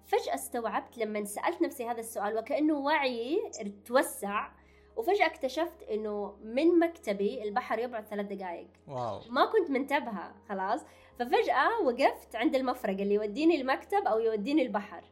فجأة 0.06 0.36
استوعبت 0.36 0.98
لما 0.98 1.26
سألت 1.26 1.62
نفسي 1.62 1.86
هذا 1.86 2.00
السؤال 2.00 2.38
وكأنه 2.38 2.74
وعي 2.74 3.52
توسع 3.86 4.52
وفجأة 4.96 5.26
اكتشفت 5.26 5.84
إنه 5.84 6.38
من 6.44 6.80
مكتبي 6.80 7.44
البحر 7.44 7.80
يبعد 7.80 8.06
ثلاث 8.06 8.26
دقائق 8.26 8.68
wow. 8.88 9.20
ما 9.30 9.46
كنت 9.46 9.70
منتبهة 9.70 10.36
خلاص. 10.50 10.82
ففجأة 11.20 11.82
وقفت 11.84 12.36
عند 12.36 12.56
المفرق 12.56 13.00
اللي 13.00 13.14
يوديني 13.14 13.62
المكتب 13.62 14.08
أو 14.08 14.20
يوديني 14.20 14.62
البحر. 14.62 15.04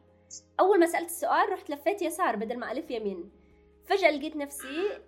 أول 0.60 0.80
ما 0.80 0.86
سألت 0.86 1.08
السؤال 1.08 1.52
رحت 1.52 1.70
لفيت 1.70 2.02
يسار 2.02 2.36
بدل 2.36 2.58
ما 2.58 2.72
ألف 2.72 2.90
يمين. 2.90 3.30
فجأة 3.84 4.10
لقيت 4.10 4.36
نفسي 4.36 5.00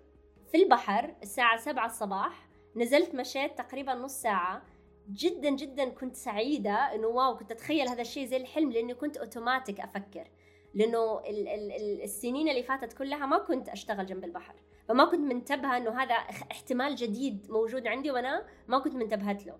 في 0.51 0.63
البحر 0.63 1.15
الساعة 1.23 1.57
سبعة 1.57 1.85
الصباح 1.85 2.52
نزلت 2.75 3.15
مشيت 3.15 3.57
تقريبا 3.57 3.93
نص 3.93 4.21
ساعة. 4.21 4.61
جدا 5.09 5.49
جدا 5.49 5.89
كنت 5.89 6.15
سعيدة 6.15 6.73
إنه 6.95 7.07
wow 7.07 7.37
كنت 7.37 7.51
أتخيل 7.51 7.87
هذا 7.87 8.01
الشيء 8.01 8.25
زي 8.25 8.37
الحلم 8.37 8.71
لأني 8.71 8.93
كنت 8.93 9.17
اوتوماتيك 9.17 9.79
أفكر. 9.79 10.27
لأنه 10.73 11.19
ال 11.19 11.47
ال 11.47 12.01
السنين 12.01 12.49
اللي 12.49 12.63
فاتت 12.63 12.93
كلها 12.93 13.25
ما 13.25 13.37
كنت 13.37 13.69
أشتغل 13.69 14.05
جنب 14.05 14.23
البحر. 14.23 14.55
فما 14.87 15.05
كنت 15.05 15.19
منتبهة 15.19 15.77
إنه 15.77 16.01
هذا 16.01 16.13
احتمال 16.51 16.95
جديد 16.95 17.51
موجود 17.51 17.87
عندي 17.87 18.11
وأنا 18.11 18.45
ما 18.67 18.79
كنت 18.79 18.95
منتبهت 18.95 19.45
له. 19.45 19.59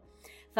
ف... 0.55 0.59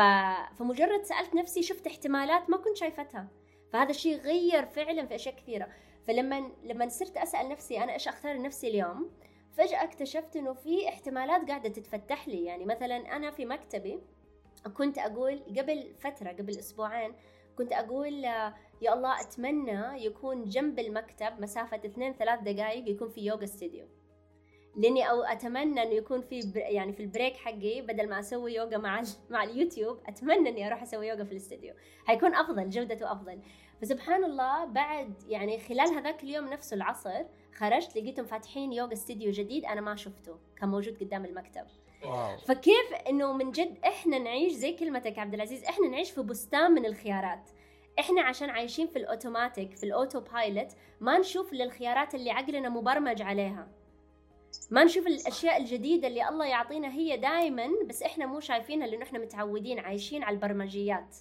فمجرد 0.60 1.04
سألت 1.04 1.36
نفسي 1.36 1.62
شفت 1.64 1.88
احتمالات 1.88 2.50
ما 2.50 2.58
كنت 2.58 2.78
شايفتها. 2.78 3.28
فهذا 3.74 3.90
الشيء 3.90 4.18
غير 4.18 4.66
فعلا 4.66 5.06
في 5.06 5.16
أشياء 5.16 5.36
كثيرة. 5.36 5.68
فلما 6.08 6.52
لما 6.64 6.90
صرت 6.90 7.18
أسأل 7.18 7.50
نفسي 7.50 7.84
أنا 7.84 7.94
إيش 7.94 8.08
أختار 8.08 8.36
لنفسي 8.36 8.68
اليوم 8.68 9.12
فجأة 9.58 9.84
اكتشفت 9.84 10.36
إنه 10.36 10.54
في 10.54 10.90
احتمالات 10.90 11.48
قاعدة 11.48 11.70
تتفتح 11.70 12.28
لي. 12.28 12.46
يعني 12.46 12.66
مثلا 12.66 13.16
أنا 13.16 13.32
في 13.32 13.46
مكتبي 13.46 14.00
كنت 14.78 14.98
أقول 14.98 15.40
قبل 15.58 15.94
فترة 16.00 16.30
قبل 16.30 16.58
أسبوعين 16.60 17.14
كنت 17.58 17.74
أقول 17.74 18.24
يا 18.82 18.94
الله 18.94 19.22
أتمنى 19.22 20.06
يكون 20.06 20.46
جنب 20.46 20.80
المكتب 20.80 21.42
مسافة 21.42 21.78
اثنين 21.78 22.14
ثلاث 22.14 22.40
دقائق 22.40 22.90
يكون 22.90 23.10
في 23.10 23.22
يوغا 23.22 23.44
استديو 23.44 23.86
لاني 24.76 25.10
أو 25.10 25.24
أتمنى 25.24 25.84
إنه 25.84 25.94
يكون 25.94 26.22
في 26.22 26.52
يعني 26.56 26.94
في 26.94 27.00
ال 27.00 27.06
break 27.06 27.38
حقي 27.38 27.82
بدل 27.82 28.10
ما 28.10 28.20
أسوي 28.20 28.54
يوغا 28.54 28.78
مع 28.78 29.04
مع 29.30 29.44
اليوتيوب 29.44 30.00
أتمنى 30.08 30.50
إني 30.50 30.68
أروح 30.68 30.82
أسوي 30.82 31.08
يوغا 31.08 31.24
في 31.24 31.32
الاستديو. 31.32 31.74
حيكون 32.06 32.36
أفضل 32.36 32.70
جودته 32.70 33.12
أفضل. 33.12 33.40
فسبحان 33.82 34.24
الله 34.24 34.66
بعد 34.66 35.14
يعني 35.28 35.60
خلال 35.60 35.88
هذاك 35.88 36.24
اليوم 36.24 36.46
نفسه 36.46 36.76
العصر 36.76 37.24
خرجت 37.56 37.98
لقيتهم 37.98 38.26
فاتحين 38.26 38.74
يوغا 38.74 38.94
استديو 38.94 39.32
جديد 39.32 39.66
أنا 39.66 39.82
ما 39.82 39.96
شفته. 39.96 40.38
كان 40.58 40.70
موجود 40.70 40.98
قدام 41.04 41.26
المكتب. 41.26 41.66
wow. 42.06 42.38
فكيف 42.38 42.94
إنه 43.10 43.34
من 43.34 43.52
جد 43.52 43.78
إحنا 43.86 44.20
نعيش 44.20 44.54
زي 44.54 44.74
كلمتك 44.74 45.20
عبد 45.20 45.34
العزيز 45.34 45.64
إحنا 45.64 45.88
نعيش 45.88 46.12
في 46.12 46.22
بستان 46.22 46.72
من 46.72 46.86
الخيارات. 46.86 47.50
إحنا 48.00 48.22
عشان 48.22 48.50
عايشين 48.50 48.88
في 48.88 48.96
الأوتوماتيك 48.96 49.76
في 49.76 49.84
ال 49.84 50.20
autopilot 50.20 50.72
ما 51.00 51.18
نشوف 51.18 51.54
للخيارات 51.54 52.16
اللي 52.16 52.32
عقلنا 52.32 52.70
مبرمج 52.70 53.22
عليها. 53.22 53.68
ما 54.72 54.84
نشوف 54.84 55.08
الأشياء 55.08 55.58
الجديدة 55.58 56.08
اللي 56.08 56.30
الله 56.30 56.46
يعطينا 56.46 56.94
هي 56.94 57.18
دائما 57.18 57.68
بس 57.86 58.04
إحنا 58.04 58.26
مو 58.26 58.40
شايفينها 58.40 58.88
لأنه 58.88 59.04
إحنا 59.04 59.20
متعودين 59.20 59.80
عايشين 59.80 60.24
على 60.24 60.34
البرمجيات. 60.34 61.16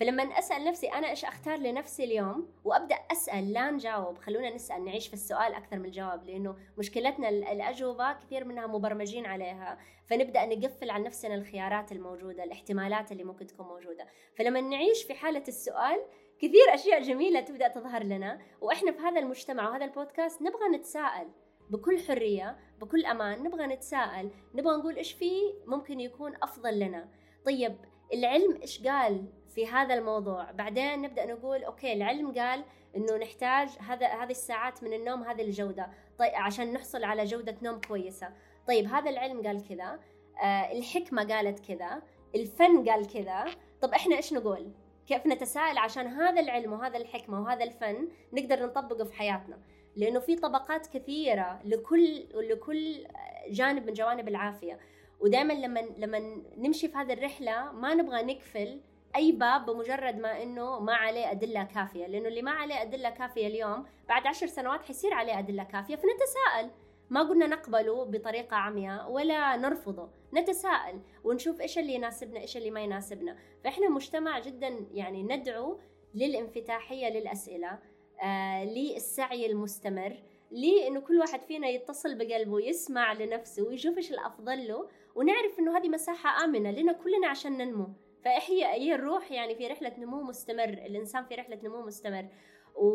فلما 0.00 0.22
أسأل 0.22 0.64
نفسي 0.64 0.86
أنا 0.86 1.10
إيش 1.10 1.24
أختار 1.24 1.58
لنفسي 1.58 2.04
اليوم 2.04 2.48
وأبدأ 2.64 2.94
أسأل 2.94 3.52
لا 3.52 3.70
نجاوب 3.70 4.18
خلونا 4.18 4.54
نسأل 4.54 4.84
نعيش 4.84 5.08
في 5.08 5.14
السؤال 5.14 5.54
أكثر 5.54 5.78
من 5.78 5.84
الجواب 5.84 6.24
لأنه 6.24 6.56
مشكلتنا 6.78 7.28
الأجوبة 7.28 8.12
كثير 8.12 8.44
منها 8.44 8.66
مبرمجين 8.66 9.26
عليها. 9.26 9.78
فنبدأ 10.06 10.46
نقفل 10.46 10.90
عن 10.90 11.02
نفسنا 11.02 11.34
الخيارات 11.34 11.92
الموجودة 11.92 12.44
الاحتمالات 12.44 13.12
اللي 13.12 13.24
ممكن 13.24 13.46
تكون 13.46 13.66
موجودة. 13.66 14.06
فلما 14.38 14.60
نعيش 14.60 15.02
في 15.02 15.14
حالة 15.14 15.44
السؤال 15.48 16.02
كثير 16.38 16.74
أشياء 16.74 17.02
جميلة 17.02 17.40
تبدأ 17.40 17.68
تظهر 17.68 18.02
لنا 18.02 18.38
وإحنا 18.60 18.92
في 18.92 18.98
هذا 18.98 19.20
المجتمع 19.20 19.68
وهذا 19.68 19.84
البودكاست 19.84 20.42
نبغى 20.42 20.68
نتساءل 20.74 21.28
بكل 21.70 22.00
حرية 22.00 22.56
بكل 22.80 23.04
أمان 23.04 23.42
نبغى 23.42 23.66
نتساءل 23.66 24.30
نبغى 24.54 24.76
نقول 24.76 24.96
إيش 24.96 25.12
في 25.12 25.30
ممكن 25.66 26.00
يكون 26.00 26.34
أفضل 26.42 26.78
لنا. 26.78 27.08
طيب 27.44 27.76
العلم 28.12 28.60
إيش 28.62 28.86
قال 28.86 29.24
في 29.54 29.66
هذا 29.66 29.94
الموضوع؟ 29.94 30.50
بعدين 30.50 31.02
نبدأ 31.02 31.26
نقول 31.26 31.64
أوكي 31.64 31.92
العلم 31.92 32.32
قال 32.32 32.64
إنه 32.96 33.16
نحتاج 33.16 33.68
هذا 33.68 34.06
هذه 34.06 34.30
الساعات 34.30 34.82
من 34.82 34.92
النوم 34.92 35.22
هذه 35.22 35.42
الجودة. 35.42 35.90
طيب 36.18 36.34
عشان 36.34 36.72
نحصل 36.72 37.04
على 37.04 37.24
جودة 37.24 37.56
نوم 37.62 37.80
كويسة. 37.88 38.28
طيب 38.68 38.86
هذا 38.86 39.10
العلم 39.10 39.46
قال 39.46 39.68
كذا. 39.68 40.00
آه 40.42 40.72
الحكمة 40.72 41.34
قالت 41.34 41.72
كذا. 41.72 42.02
الفن 42.34 42.88
قال 42.88 43.06
كذا. 43.06 43.44
طب 43.80 43.90
إحنا 43.90 44.16
إيش 44.16 44.32
نقول؟ 44.32 44.70
كيف 45.06 45.26
نتساءل 45.26 45.78
عشان 45.78 46.06
هذا 46.06 46.40
العلم 46.40 46.72
وهذا 46.72 46.96
الحكمة 46.96 47.42
وهذا 47.42 47.64
الفن 47.64 48.08
نقدر 48.32 48.66
نطبقه 48.66 49.04
في 49.04 49.14
حياتنا؟ 49.14 49.58
لأنه 49.96 50.20
في 50.20 50.36
طبقات 50.36 50.86
كثيرة 50.86 51.60
لكل 51.64 52.24
لكل 52.34 53.06
جانب 53.48 53.86
من 53.86 53.92
جوانب 53.92 54.28
العافية. 54.28 54.78
ودائما 55.20 55.52
لما 55.52 55.80
لما 55.98 56.18
نمشي 56.56 56.88
في 56.88 56.96
هذه 56.96 57.12
الرحلة 57.12 57.72
ما 57.72 57.94
نبغى 57.94 58.22
نقفل 58.22 58.80
أي 59.16 59.32
باب 59.32 59.66
بمجرد 59.66 60.18
ما 60.18 60.42
إنه 60.42 60.80
ما 60.80 60.94
عليه 60.94 61.30
أدلة 61.30 61.64
كافية. 61.64 62.06
لأنه 62.06 62.28
اللي 62.28 62.42
ما 62.42 62.50
عليه 62.50 62.82
أدلة 62.82 63.10
كافية 63.10 63.46
اليوم 63.46 63.86
بعد 64.08 64.26
عشر 64.26 64.46
سنوات 64.46 64.82
حيصير 64.82 65.14
عليه 65.14 65.38
أدلة 65.38 65.64
كافية. 65.64 65.96
فنتساءل. 65.96 66.70
ما 67.10 67.22
قلنا 67.22 67.46
نقبله 67.46 68.04
بطريقة 68.04 68.56
عمياء 68.56 69.10
ولا 69.10 69.56
نرفضه. 69.56 70.08
نتساءل 70.34 71.00
ونشوف 71.24 71.60
إيش 71.60 71.78
اللي 71.78 71.94
يناسبنا 71.94 72.40
إيش 72.40 72.56
اللي 72.56 72.70
ما 72.70 72.80
يناسبنا. 72.80 73.36
فإحنا 73.64 73.88
مجتمع 73.88 74.38
جدا 74.38 74.86
يعني 74.92 75.22
ندعو 75.22 75.80
للانفتاحية 76.14 77.08
للأسئلة. 77.08 77.78
للسعي 78.64 79.46
المستمر 79.46 80.16
لإنه 80.50 81.00
كل 81.00 81.18
واحد 81.18 81.40
فينا 81.40 81.68
يتصل 81.68 82.18
بقلبه 82.18 82.60
يسمع 82.60 83.12
لنفسه 83.12 83.62
ويشوف 83.62 83.96
إيش 83.96 84.12
الأفضل 84.12 84.68
له 84.68 84.88
ونعرف 85.14 85.58
إنه 85.58 85.78
هذه 85.78 85.88
مساحة 85.88 86.44
آمنة 86.44 86.70
لنا 86.70 86.92
كلنا 86.92 87.28
عشان 87.28 87.58
ننمو. 87.58 87.88
فهي 88.24 88.64
هي 88.64 88.94
الروح 88.94 89.32
يعني 89.32 89.54
في 89.54 89.66
رحلة 89.66 89.92
نمو 89.98 90.22
مستمر 90.22 90.68
الإنسان 90.68 91.24
في 91.24 91.34
رحلة 91.34 91.58
نمو 91.64 91.82
مستمر. 91.82 92.26
و... 92.76 92.86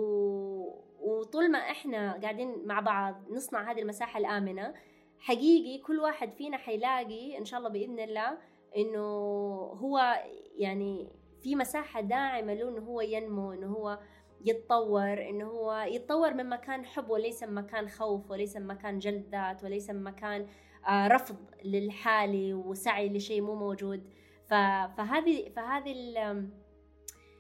وطول 1.00 1.52
ما 1.52 1.58
إحنا 1.60 2.20
قاعدين 2.22 2.66
مع 2.66 2.80
بعض 2.80 3.16
نصنع 3.30 3.72
هذه 3.72 3.82
المساحة 3.82 4.20
الآمنة 4.20 4.74
حقيقي 5.20 5.78
كل 5.78 6.00
واحد 6.00 6.32
فينا 6.32 6.58
حيلاقي 6.58 7.38
إن 7.38 7.46
شاء 7.46 7.58
الله 7.60 7.70
بإذن 7.70 8.00
الله 8.00 8.38
إنه 8.78 9.08
هو 9.82 10.24
يعني 10.56 11.10
في 11.42 11.56
مساحة 11.56 12.02
داعمة 12.02 12.54
له 12.54 12.70
إنه 12.70 12.82
هو 12.82 13.02
ينمو 13.02 13.52
إنه 13.54 13.68
هو 13.68 14.00
يتطور 14.46 15.30
إنه 15.30 15.46
هو 15.46 15.86
يتطور 15.88 16.34
من 16.34 16.50
مكان 16.50 16.86
حب 16.86 17.10
وليس 17.10 17.44
من 17.44 17.54
مكان 17.54 17.90
خوف 17.90 18.32
وليس 18.32 18.58
من 18.58 18.68
مكان 18.68 19.00
جلد 19.00 19.30
ذات 19.32 19.64
وليس 19.64 19.90
من 19.90 20.04
مكان 20.04 20.48
آه، 20.88 21.08
رفض 21.08 21.36
للحالي 21.66 22.54
وسعي 22.54 23.10
لشيء 23.10 23.42
مو 23.42 23.56
موجود. 23.56 24.04
فهذه 24.48 25.50
فهذه 25.50 25.96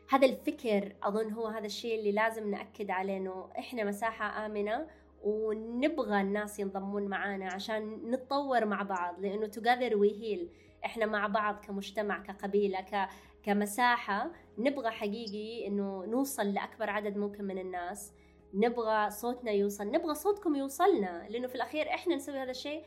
هذا 0.10 0.26
الفكر 0.26 0.96
أظن 1.04 1.32
هو 1.32 1.48
هذا 1.48 1.66
الشيء 1.66 2.00
اللي 2.00 2.12
لازم 2.12 2.52
نأكد 2.52 2.92
عليه 2.92 3.18
إنه 3.18 3.50
إحنا 3.60 3.84
مساحة 3.84 4.46
آمنة 4.46 4.88
ونبغى 5.24 6.22
الناس 6.22 6.60
ينضمون 6.60 7.08
معانا 7.08 7.54
عشان 7.54 8.12
نتطور 8.12 8.66
مع 8.66 8.82
بعض 8.82 9.20
لأنه 9.20 9.48
together 9.48 9.94
we 9.94 10.14
heal. 10.22 10.48
إحنا 10.86 11.06
مع 11.06 11.28
بعض 11.28 11.66
كمجتمع 11.66 12.20
كقبيلة 12.20 12.82
ك 12.82 13.10
كمساحة 13.44 14.32
نبغى 14.58 14.90
حقيقي 14.92 15.68
إنه 15.68 16.06
نوصل 16.06 16.54
لأكبر 16.54 16.90
عدد 16.90 17.18
ممكن 17.18 17.44
من 17.44 17.58
الناس 17.58 18.14
نبغى 18.54 19.10
صوتنا 19.10 19.52
يوصل 19.52 19.88
نبغى 19.88 20.16
صوتكم 20.16 20.56
يوصلنا 20.56 21.28
لأنه 21.30 21.48
في 21.48 21.56
الأخير 21.56 21.90
إحنا 21.90 22.16
نسوي 22.16 22.40
هذا 22.40 22.52
الشيء 22.52 22.84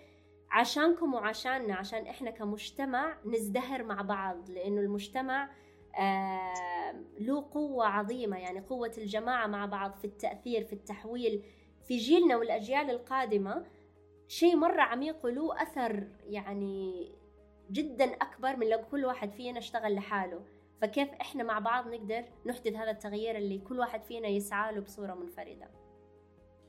عشانكم 0.51 1.15
وعشاننا 1.15 1.75
عشان 1.75 2.07
إحنا 2.07 2.31
كمجتمع 2.31 3.17
نزدهر 3.25 3.83
مع 3.83 4.03
بعض 4.03 4.51
لأنه 4.51 4.81
المجتمع 4.81 5.51
آه 5.99 6.95
له 7.19 7.49
قوة 7.53 7.87
عظيمة 7.87 8.37
يعني 8.39 8.61
قوة 8.61 8.93
الجماعة 8.99 9.47
مع 9.47 9.67
بعض 9.67 9.95
في 9.95 10.05
التأثير 10.05 10.65
في 10.65 10.73
التحويل 10.73 11.43
في 11.85 11.97
جيلنا 11.97 12.37
والأجيال 12.37 12.91
القادمة 12.91 13.67
شيء 14.29 14.57
مرة 14.57 14.83
عميق 14.83 15.17
وله 15.25 15.63
أثر 15.63 16.09
يعني 16.27 17.09
جدا 17.71 18.05
أكبر 18.05 18.57
من 18.57 18.69
لو 18.69 18.79
كل 18.91 19.05
واحد 19.05 19.33
فينا 19.33 19.59
اشتغل 19.59 19.95
لحاله. 19.95 20.41
فكيف 20.83 21.09
إحنا 21.09 21.45
مع 21.45 21.59
بعض 21.59 21.89
نقدر 21.89 22.25
نحدث 22.47 22.73
هذا 22.73 22.91
التغيير 22.91 23.37
اللي 23.37 23.59
كل 23.59 23.79
واحد 23.79 24.03
فينا 24.03 24.29
يسعى 24.29 24.75
له 24.75 24.81
بصورة 24.81 25.15
منفردة؟ 25.15 25.69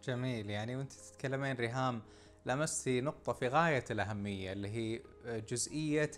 جميل. 0.03 0.49
يعني 0.49 0.75
وأنت 0.75 0.93
تتكلمين 0.93 1.55
ريهام 1.55 2.01
لمستي 2.45 3.01
نقطة 3.01 3.33
في 3.33 3.47
غاية 3.47 3.83
الأهمية 3.91 4.51
اللي 4.51 4.67
هي 4.67 5.01
جزئية 5.25 6.11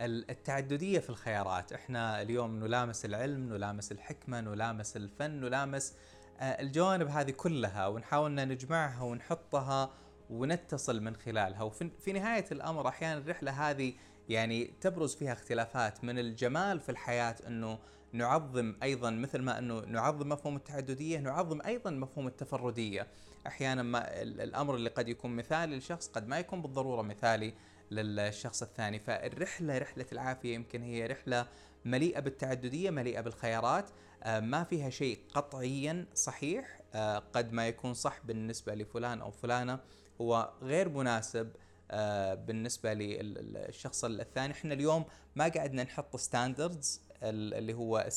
التعددية 0.00 0.98
في 0.98 1.10
الخيارات. 1.10 1.72
إحنا 1.72 2.22
اليوم 2.22 2.64
نلامس 2.64 3.04
العلم 3.04 3.52
نلامس 3.52 3.92
الحكمة 3.92 4.40
نلامس 4.40 4.96
الفن 4.96 5.30
نلامس 5.30 5.96
آه، 6.40 6.44
الجوانب 6.44 7.08
هذه 7.08 7.30
كلها 7.30 7.86
ونحاول 7.86 8.34
نجمعها 8.34 9.02
ونحطها 9.02 9.94
ونتصل 10.30 11.02
من 11.02 11.16
خلالها. 11.16 11.62
وفي 11.62 12.12
نهاية 12.12 12.44
الأمر 12.52 12.88
أحيانا 12.88 13.20
الرحلة 13.20 13.70
هذه 13.70 13.94
يعني 14.28 14.64
تبرز 14.80 15.14
فيها 15.14 15.32
اختلافات 15.32 16.04
من 16.04 16.18
الجمال 16.18 16.80
في 16.80 16.88
الحياة 16.88 17.36
أنه 17.46 17.78
نعظم 18.12 18.74
أيضا 18.82 19.10
مثل 19.10 19.38
ما 19.38 19.58
أنه 19.58 19.80
نعظم 19.80 20.28
مفهوم 20.28 20.56
التعددية 20.56 21.18
نعظم 21.18 21.60
أيضا 21.66 21.90
مفهوم 21.90 22.26
التفردية. 22.26 23.06
أحيانا 23.46 23.82
ما 23.82 24.22
الأمر 24.22 24.74
اللي 24.74 24.90
قد 24.90 25.08
يكون 25.08 25.36
مثالي 25.36 25.76
لشخص 25.76 26.08
قد 26.08 26.28
ما 26.28 26.38
يكون 26.38 26.62
بالضرورة 26.62 27.02
مثالي 27.02 27.54
للشخص 27.90 28.62
الثاني. 28.62 28.98
فالرحلة 28.98 29.78
رحلة 29.78 30.06
العافية 30.12 30.54
يمكن 30.54 30.82
هي 30.82 31.06
رحلة 31.06 31.46
مليئة 31.84 32.20
بالتعددية 32.20 32.90
مليئة 32.90 33.20
بالخيارات 33.20 33.90
آه، 34.22 34.40
ما 34.40 34.64
فيها 34.64 34.90
شيء 34.90 35.18
قطعيا 35.34 36.06
صحيح 36.14 36.80
آه، 36.94 37.18
قد 37.18 37.52
ما 37.52 37.68
يكون 37.68 37.94
صح 37.94 38.20
بالنسبة 38.24 38.74
لفلان 38.74 39.20
أو 39.20 39.30
فلانة. 39.30 39.78
هو 40.20 40.52
غير 40.62 40.88
مناسب 40.88 41.52
آه، 41.94 42.34
بالنسبة 42.34 42.94
للشخص 42.94 44.04
الثاني. 44.04 44.52
إحنا 44.52 44.74
اليوم 44.74 45.04
ما 45.36 45.48
قعدنا 45.48 45.82
نحط 45.82 46.16
ستاندردز 46.16 47.02
اللي 47.22 47.74
هو 47.74 48.08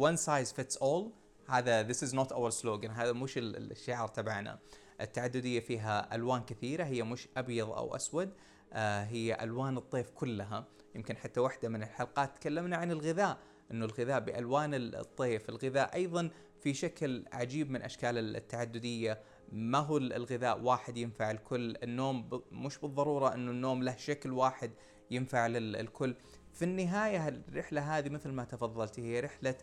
one 0.00 0.16
size 0.16 0.48
fits 0.48 0.78
all. 0.78 1.04
هذا 1.50 1.88
this 1.88 1.96
is 1.96 2.12
not 2.12 2.28
our 2.28 2.62
slogan. 2.62 2.90
هذا 2.90 3.12
مش 3.12 3.38
الشعار 3.38 4.08
تبعنا. 4.08 4.58
التعددية 5.00 5.60
فيها 5.60 6.14
ألوان 6.14 6.42
كثيرة. 6.42 6.84
هي 6.84 7.02
مش 7.02 7.28
أبيض 7.36 7.70
أو 7.70 7.96
أسود. 7.96 8.30
هي 8.74 9.38
ألوان 9.40 9.76
الطيف 9.76 10.10
كلها. 10.10 10.66
يمكن 10.94 11.16
حتى 11.16 11.40
واحدة 11.40 11.68
من 11.68 11.82
الحلقات 11.82 12.36
تكلمنا 12.36 12.76
عن 12.76 12.90
الغذاء 12.90 13.38
إنه 13.70 13.84
الغذاء 13.84 14.20
بألوان 14.20 14.74
الطيف، 14.74 15.48
الغذاء 15.48 15.94
أيضا 15.94 16.30
في 16.60 16.74
شكل 16.74 17.24
عجيب 17.32 17.70
من 17.70 17.82
أشكال 17.82 18.36
التعددية، 18.36 19.20
ما 19.52 19.78
هو 19.78 19.96
الغذاء 19.96 20.60
واحد 20.60 20.96
ينفع 20.96 21.30
الكل، 21.30 21.76
النوم 21.82 22.42
مش 22.52 22.78
بالضرورة 22.78 23.34
إنه 23.34 23.50
النوم 23.50 23.82
له 23.82 23.96
شكل 23.96 24.32
واحد 24.32 24.70
ينفع 25.10 25.46
للكل، 25.46 26.14
في 26.52 26.64
النهاية 26.64 27.28
الرحلة 27.28 27.98
هذه 27.98 28.08
مثل 28.08 28.30
ما 28.30 28.44
تفضلتي 28.44 29.02
هي 29.02 29.20
رحلة 29.20 29.54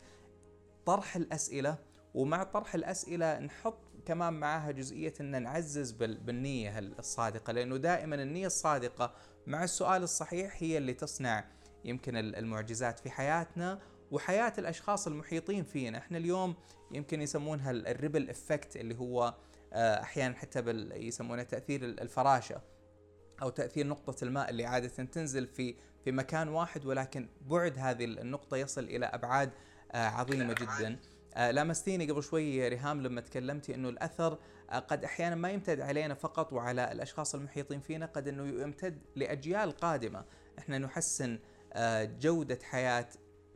طرح 0.85 1.15
الأسئلة 1.15 1.77
ومع 2.13 2.43
طرح 2.43 2.75
الأسئلة 2.75 3.39
نحط 3.39 3.79
كمان 4.05 4.33
معها 4.33 4.71
جزئية 4.71 5.13
إن 5.21 5.43
نعزز 5.43 5.91
بالنية 5.91 6.79
الصادقة. 6.79 7.53
لأنه 7.53 7.77
دائما 7.77 8.15
النية 8.15 8.47
الصادقة 8.47 9.13
مع 9.47 9.63
السؤال 9.63 10.03
الصحيح 10.03 10.55
هي 10.63 10.77
اللي 10.77 10.93
تصنع 10.93 11.45
يمكن 11.85 12.15
المعجزات 12.15 12.99
في 12.99 13.09
حياتنا 13.09 13.79
وحياة 14.11 14.53
الأشخاص 14.57 15.07
المحيطين 15.07 15.63
فينا. 15.63 15.97
إحنا 15.97 16.17
اليوم 16.17 16.55
يمكن 16.91 17.21
يسمونها 17.21 17.71
ال 17.71 17.80
ripple 17.80 18.29
effect 18.29 18.75
اللي 18.75 18.95
هو 18.95 19.33
أحيانا 19.73 20.35
حتى 20.35 20.59
يسمونه 20.95 21.43
تأثير 21.43 21.83
الفراشة 21.83 22.61
أو 23.41 23.49
تأثير 23.49 23.87
نقطة 23.87 24.23
الماء 24.23 24.49
اللي 24.49 24.65
عادة 24.65 24.87
تنزل 24.87 25.47
في 25.47 25.75
في 26.03 26.11
مكان 26.11 26.47
واحد 26.47 26.85
ولكن 26.85 27.29
بعد 27.41 27.77
هذه 27.77 28.05
النقطة 28.05 28.57
يصل 28.57 28.83
إلى 28.83 29.05
أبعاد 29.05 29.51
آه، 29.91 30.07
عظيمة 30.07 30.53
جدا. 30.53 30.99
آه، 31.35 31.51
لامستيني 31.51 32.11
قبل 32.11 32.23
شوي 32.23 32.67
ريهام 32.67 33.01
لما 33.01 33.21
تكلمتي 33.21 33.75
إنه 33.75 33.89
الأثر 33.89 34.37
قد 34.87 35.03
أحيانا 35.03 35.35
ما 35.35 35.49
يمتد 35.49 35.81
علينا 35.81 36.13
فقط 36.13 36.53
وعلى 36.53 36.91
الأشخاص 36.91 37.35
المحيطين 37.35 37.79
فينا 37.79 38.05
قد 38.05 38.27
إنه 38.27 38.61
يمتد 38.61 39.01
لأجيال 39.15 39.71
قادمة. 39.71 40.25
إحنا 40.59 40.77
نحسن 40.77 41.39
جودة 42.19 42.59
حياة 42.63 43.07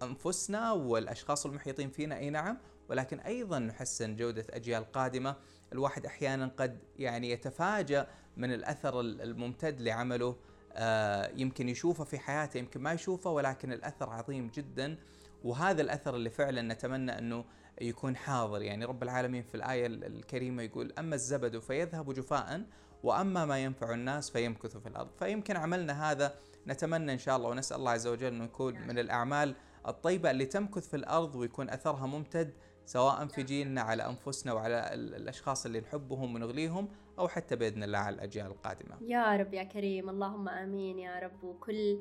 أنفسنا 0.03 0.71
والأشخاص 0.71 1.45
المحيطين 1.45 1.89
فينا. 1.89 2.17
أي 2.17 2.29
نعم 2.29 2.57
ولكن 2.89 3.19
أيضا 3.19 3.59
نحسن 3.59 4.15
جودة 4.15 4.45
أجيال 4.49 4.91
قادمة. 4.91 5.35
الواحد 5.73 6.05
أحيانا 6.05 6.51
قد 6.57 6.79
يعني 6.99 7.31
يتفاجأ 7.31 8.07
من 8.37 8.53
الأثر 8.53 8.99
الممتد 9.01 9.81
لعمله. 9.81 10.35
آه 10.73 11.31
يمكن 11.35 11.69
يشوفه 11.69 12.03
في 12.03 12.19
حياته 12.19 12.57
يمكن 12.57 12.81
ما 12.81 12.93
يشوفه 12.93 13.29
ولكن 13.29 13.73
الأثر 13.73 14.09
عظيم 14.09 14.47
جدا. 14.47 14.97
وهذا 15.43 15.81
الأثر 15.81 16.15
اللي 16.15 16.29
فعلا 16.29 16.61
نتمنى 16.61 17.17
أنه 17.17 17.45
يكون 17.81 18.15
حاضر. 18.15 18.61
يعني 18.61 18.85
رب 18.85 19.03
العالمين 19.03 19.43
في 19.43 19.55
الآية 19.55 19.85
الكريمة 19.87 20.63
يقول 20.63 20.93
أما 20.99 21.15
الزبد 21.15 21.59
فيذهب 21.59 22.13
جفاء 22.13 22.65
وأما 23.03 23.45
ما 23.45 23.59
ينفع 23.59 23.93
الناس 23.93 24.31
فيمكث 24.31 24.77
في 24.77 24.89
الأرض. 24.89 25.09
فيمكن 25.19 25.57
عملنا 25.57 26.11
هذا. 26.11 26.35
نتمنى 26.67 27.13
إن 27.13 27.17
شاء 27.17 27.37
الله 27.37 27.49
ونسأل 27.49 27.77
الله 27.77 27.91
عز 27.91 28.07
وجل 28.07 28.27
انه 28.27 28.43
يكون 28.43 28.87
من 28.87 28.99
الأعمال 28.99 29.55
الطيبة 29.87 30.31
اللي 30.31 30.45
تمكث 30.45 30.89
في 30.89 30.95
الأرض 30.95 31.35
ويكون 31.35 31.69
أثرها 31.69 32.05
ممتد 32.05 32.53
سواء 32.85 33.27
في 33.27 33.43
جيلنا 33.43 33.81
على 33.81 34.05
أنفسنا 34.05 34.53
وعلى 34.53 34.93
الأشخاص 34.93 35.65
اللي 35.65 35.79
نحبهم 35.79 36.35
ونغليهم 36.35 36.87
أو 37.19 37.27
حتى 37.27 37.55
بإذن 37.55 37.83
الله 37.83 37.97
على 37.97 38.15
الأجيال 38.15 38.45
القادمة. 38.45 38.97
يا 39.01 39.35
رب 39.35 39.53
يا 39.53 39.63
كريم. 39.63 40.09
اللهم 40.09 40.49
آمين 40.49 40.99
يا 40.99 41.19
رب. 41.19 41.43
وكل 41.43 41.99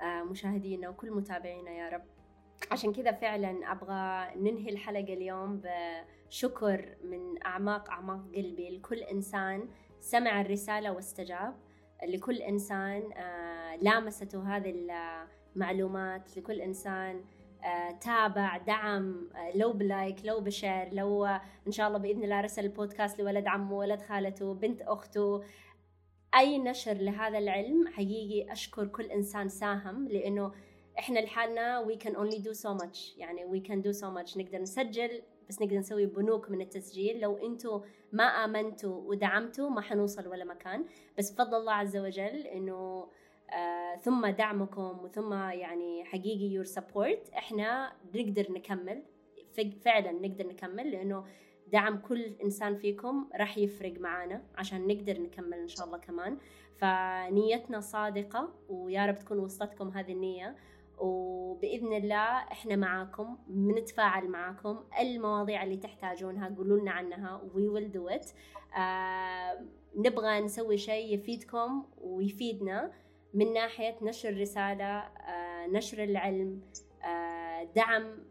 آه، 0.00 0.22
مشاهدينا 0.22 0.88
وكل 0.88 1.10
متابعينا 1.10 1.70
يا 1.70 1.88
رب. 1.88 2.02
عشان 2.70 2.92
كذا 2.92 3.12
فعلا 3.12 3.72
أبغى 3.72 4.34
ننهي 4.40 4.70
الحلقة 4.70 5.14
اليوم 5.14 5.62
بشكر 5.64 6.96
من 7.04 7.46
أعماق 7.46 7.90
أعماق 7.90 8.20
قلبي 8.34 8.78
لكل 8.78 8.98
إنسان 8.98 9.68
سمع 10.00 10.40
الرسالة 10.40 10.92
واستجاب 10.92 11.54
لكل 12.08 12.36
إنسان 12.36 13.12
آه، 13.12 13.76
لامسته 13.76 14.56
هذه 14.56 14.88
معلومات 15.56 16.36
لكل 16.36 16.60
إنسان 16.60 17.24
تابع 18.00 18.56
دعم 18.56 19.30
لو 19.54 19.72
بلايك 19.72 20.16
لو 20.24 20.40
بشير 20.40 20.94
لو 20.94 21.26
إن 21.66 21.72
شاء 21.72 21.88
الله 21.88 21.98
بإذن 21.98 22.24
الله 22.24 22.40
رسل 22.40 22.64
البودكاست 22.64 23.20
لولد 23.20 23.46
عمه 23.46 23.78
ولد 23.78 24.02
خالته 24.02 24.54
بنت 24.54 24.82
أخته. 24.82 25.42
أي 26.34 26.58
نشر 26.58 26.92
لهذا 26.92 27.38
العلم 27.38 27.88
حقيقي 27.88 28.52
أشكر 28.52 28.86
كل 28.86 29.04
إنسان 29.04 29.48
ساهم 29.48 30.08
لأنه 30.08 30.52
إحنا 30.98 31.18
لحالنا 31.18 31.78
we 31.78 31.96
can 31.96 32.14
only 32.14 32.38
do 32.38 32.52
so 32.52 32.74
much 32.74 33.14
يعني 33.18 33.44
we 33.44 33.60
can 33.60 33.82
do 33.82 33.92
so 33.92 34.10
much 34.10 34.36
نقدر 34.36 34.58
نسجل 34.58 35.22
بس 35.48 35.62
نقدر 35.62 35.76
نسوي 35.76 36.06
بنوك 36.06 36.50
من 36.50 36.60
التسجيل. 36.60 37.20
لو 37.20 37.36
أنتم 37.46 37.80
ما 38.12 38.24
آمنتوا 38.24 39.00
ودعمتوا 39.00 39.70
ما 39.70 39.80
حنوصل 39.80 40.28
ولا 40.28 40.44
مكان. 40.44 40.84
بس 41.18 41.30
بفضل 41.30 41.56
الله 41.56 41.72
عز 41.72 41.96
وجل 41.96 42.46
إنه 42.46 43.08
آه، 43.50 43.96
ثم 43.96 44.26
دعمكم 44.26 44.98
وثم 45.04 45.32
يعني 45.32 46.04
حقيقي 46.04 46.44
your 46.44 46.64
support 46.64 47.30
إحنا 47.30 47.92
نقدر 48.14 48.52
نكمل 48.52 49.02
فعلا 49.84 50.12
نقدر 50.12 50.46
نكمل 50.46 50.90
لأنه 50.90 51.24
دعم 51.72 51.98
كل 51.98 52.22
إنسان 52.44 52.76
فيكم 52.76 53.28
راح 53.36 53.58
يفرق 53.58 54.00
معانا 54.00 54.42
عشان 54.56 54.86
نقدر 54.86 55.20
نكمل 55.20 55.58
إن 55.58 55.68
شاء 55.68 55.86
الله 55.86 55.98
كمان. 55.98 56.38
فنيتنا 56.76 57.80
صادقة 57.80 58.52
ويا 58.68 59.06
رب 59.06 59.18
تكون 59.18 59.38
وصلتكم 59.38 59.88
هذه 59.88 60.12
النية. 60.12 60.56
وبإذن 60.98 61.92
الله 61.92 62.38
إحنا 62.38 62.76
معاكم 62.76 63.38
بنتفاعل 63.46 64.28
معاكم. 64.28 64.84
المواضيع 65.00 65.62
اللي 65.62 65.76
تحتاجونها 65.76 66.54
قولوا 66.56 66.78
لنا 66.78 66.90
عنها 66.90 67.40
we 67.54 67.68
will 67.68 67.92
do 67.92 68.08
it 68.08 68.30
نبغى 69.96 70.40
نسوي 70.40 70.78
شيء 70.78 71.14
يفيدكم 71.14 71.84
ويفيدنا. 71.98 72.92
من 73.34 73.52
ناحية 73.52 73.96
نشر 74.02 74.40
رسالة 74.40 74.98
آه 74.98 75.66
نشر 75.66 76.04
العلم 76.04 76.60
آه 77.04 77.64
دعم 77.76 78.24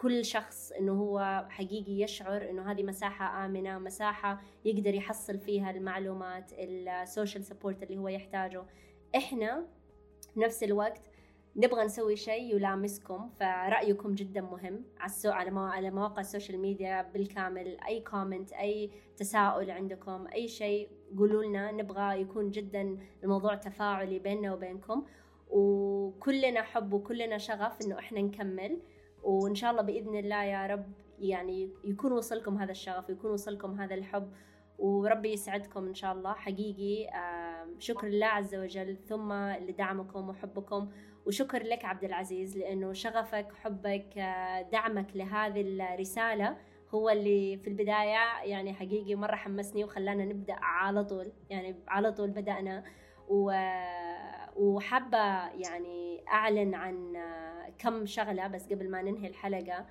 كل 0.00 0.24
شخص 0.24 0.72
إنه 0.72 0.92
هو 0.92 1.46
حقيقي 1.48 2.00
يشعر 2.00 2.50
إنه 2.50 2.70
هذه 2.72 2.82
مساحة 2.82 3.46
آمنة 3.46 3.78
مساحة 3.78 4.40
يقدر 4.64 4.94
يحصل 4.94 5.38
فيها 5.38 5.70
المعلومات 5.70 6.52
ال 6.58 6.70
social 6.70 7.44
support 7.44 7.82
اللي 7.82 7.98
هو 7.98 8.08
يحتاجه. 8.08 8.64
إحنا 9.16 9.66
نفس 10.36 10.62
الوقت 10.62 11.10
نبغى 11.56 11.84
نسوي 11.84 12.16
شيء 12.16 12.56
يلامسكم 12.56 13.30
فرأيكم 13.40 14.14
جدا 14.14 14.40
مهم 14.40 14.84
على 15.24 15.50
على 15.60 15.90
مواقع 15.90 16.20
ال 16.20 16.25
social 16.25 16.58
media 16.58 17.02
بالكامل. 17.02 17.80
أي 17.80 18.00
comment 18.00 18.52
أي 18.52 18.90
تساؤل 19.16 19.70
عندكم 19.70 20.26
أي 20.34 20.48
شيء 20.48 20.88
قولوا 21.18 21.44
لنا 21.44 21.72
نبغى 21.72 22.20
يكون 22.20 22.50
جدا 22.50 22.98
الموضوع 23.24 23.54
تفاعلي 23.54 24.18
بيننا 24.18 24.54
وبينكم. 24.54 25.06
وكلنا 25.50 26.62
حب 26.62 26.92
وكلنا 26.92 27.38
شغف 27.38 27.82
إنه 27.82 27.98
إحنا 27.98 28.20
نكمل. 28.20 28.80
وإن 29.22 29.54
شاء 29.54 29.70
الله 29.70 29.82
بإذن 29.82 30.16
الله 30.16 30.44
يا 30.44 30.66
رب 30.66 30.92
يعني 31.18 31.70
يكون 31.84 32.12
وصلكم 32.12 32.58
هذا 32.58 32.70
الشغف 32.70 33.10
يكون 33.10 33.30
وصلكم 33.30 33.80
هذا 33.80 33.94
الحب. 33.94 34.32
وربي 34.78 35.32
يسعدكم 35.32 35.86
إن 35.86 35.94
شاء 35.94 36.12
الله 36.12 36.32
حقيقي. 36.32 37.10
شكر 37.78 38.06
لله 38.06 38.26
عز 38.26 38.54
وجل 38.54 38.96
ثم 38.96 39.32
لدعمكم 39.32 40.28
وحبكم. 40.28 40.88
وشكر 41.26 41.62
لك 41.62 41.84
عبد 41.84 42.04
العزيز 42.04 42.58
لأنه 42.58 42.92
شغفك 42.92 43.52
حبك 43.52 44.18
دعمك 44.72 45.16
لهذه 45.16 45.60
الرسالة 45.60 46.56
هو 46.94 47.10
اللي 47.10 47.56
في 47.56 47.68
البداية 47.68 48.42
يعني 48.44 48.74
حقيقي 48.74 49.14
مرة 49.14 49.36
حمسني 49.36 49.84
وخلانا 49.84 50.24
نبدأ 50.24 50.56
على 50.60 51.04
طول. 51.04 51.32
يعني 51.50 51.76
على 51.88 52.12
طول 52.12 52.30
بدأنا. 52.30 52.84
و... 53.28 53.52
وحابة 54.56 55.48
يعني 55.48 56.24
أعلن 56.28 56.74
عن 56.74 57.16
كم 57.78 58.06
شغلة 58.06 58.46
بس 58.46 58.68
قبل 58.68 58.90
ما 58.90 59.02
ننهي 59.02 59.28
الحلقة 59.28 59.86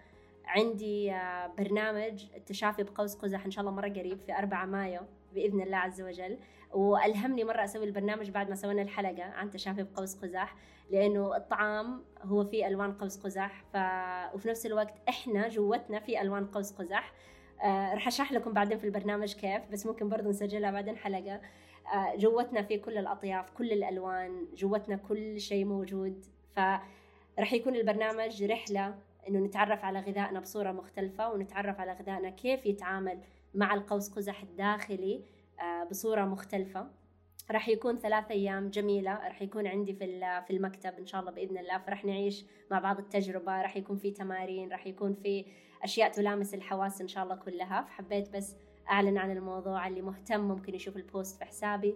عندي 0.46 1.14
برنامج 1.58 2.26
التشافي 2.36 2.84
بقوس 2.84 3.16
قزح 3.16 3.46
إن 3.46 3.52
شاء 3.52 3.62
الله 3.62 3.76
مرة 3.76 3.90
قريب 3.90 4.20
في 4.20 4.34
4 4.34 4.66
مايو. 4.66 5.02
بإذن 5.34 5.62
الله 5.62 5.78
عز 5.78 6.02
وجل. 6.02 6.38
والهمني 6.72 7.44
مرة 7.44 7.64
أسوي 7.64 7.86
البرنامج 7.86 8.30
بعد 8.30 8.50
ما 8.50 8.56
سوينا 8.56 8.82
الحلقة. 8.82 9.24
عن 9.24 9.50
تشافي 9.50 9.84
بقوس 9.84 10.16
قزح 10.16 10.56
لأنه 10.92 11.38
الطعام 11.38 12.04
هو 12.22 12.46
فيه 12.46 12.68
ألوان 12.68 12.94
قوس 12.94 13.18
قزح. 13.18 13.64
ف... 13.74 13.78
وفي 14.36 14.50
نفس 14.50 14.66
الوقت 14.66 14.94
إحنا 15.10 15.48
جوتنا 15.48 16.00
في 16.00 16.22
ألوان 16.22 16.46
قوس 16.46 16.72
قزح. 16.72 17.14
آه 17.64 17.94
رح 17.94 18.08
أشرح 18.08 18.32
لكم 18.32 18.54
بعدين 18.54 18.78
في 18.78 18.84
البرنامج 18.84 19.34
كيف 19.34 19.72
بس 19.72 19.86
ممكن 19.86 20.10
برضو 20.10 20.30
نسجلها 20.30 20.72
بعدين 20.72 20.98
حلقة. 20.98 21.42
آه 21.94 22.16
جوتنا 22.16 22.62
في 22.62 22.78
كل 22.78 22.98
الأطياف 22.98 23.52
كل 23.52 23.72
الألوان 23.72 24.48
جوتنا 24.56 24.96
كل 24.96 25.40
شيء 25.40 25.66
موجود. 25.66 26.26
فرح 26.56 27.54
يكون 27.54 27.76
البرنامج 27.76 28.44
رحلة 28.44 28.96
إنه 29.28 29.40
نتعرف 29.40 29.86
على 29.86 30.00
غذائنا 30.00 30.40
بصورة 30.40 30.72
مختلفة 30.72 31.32
ونتعرف 31.32 31.80
على 31.80 31.94
غذائنا 31.94 32.30
كيف 32.30 32.66
يتعامل 32.66 33.20
مع 33.54 33.74
القوس 33.74 34.10
قزح 34.10 34.42
الداخلي 34.42 35.24
آه، 35.60 35.84
بصورة 35.84 36.26
مختلفة. 36.26 36.88
راح 37.52 37.70
يكون 37.70 37.98
ثلاث 37.98 38.32
أيام 38.32 38.70
جميلة. 38.70 39.14
راح 39.14 39.42
يكون 39.42 39.68
عندي 39.68 39.94
في 39.94 40.20
في 40.48 40.54
المكتب 40.54 40.94
إن 41.00 41.06
شاء 41.06 41.22
الله 41.22 41.32
بإذن 41.32 41.58
الله. 41.58 41.78
فرح 41.78 42.06
نعيش 42.06 42.46
مع 42.72 42.80
بعض 42.80 43.00
التجربة. 43.00 43.62
راح 43.62 43.78
يكون 43.78 43.98
في 43.98 44.12
تمارين 44.12 44.72
راح 44.72 44.88
يكون 44.88 45.14
في 45.14 45.46
أشياء 45.84 46.12
تلامس 46.12 46.54
الحواس 46.54 47.02
إن 47.02 47.08
شاء 47.08 47.24
الله 47.24 47.36
كلها. 47.36 47.82
فحبيت 47.82 48.30
بس 48.30 48.56
أعلن 48.90 49.18
عن 49.18 49.32
الموضوع. 49.32 49.88
اللي 49.88 50.02
مهتم 50.02 50.40
ممكن 50.40 50.76
يشوف 50.76 50.98
البوست 50.98 51.38
في 51.38 51.46
حسابي. 51.46 51.96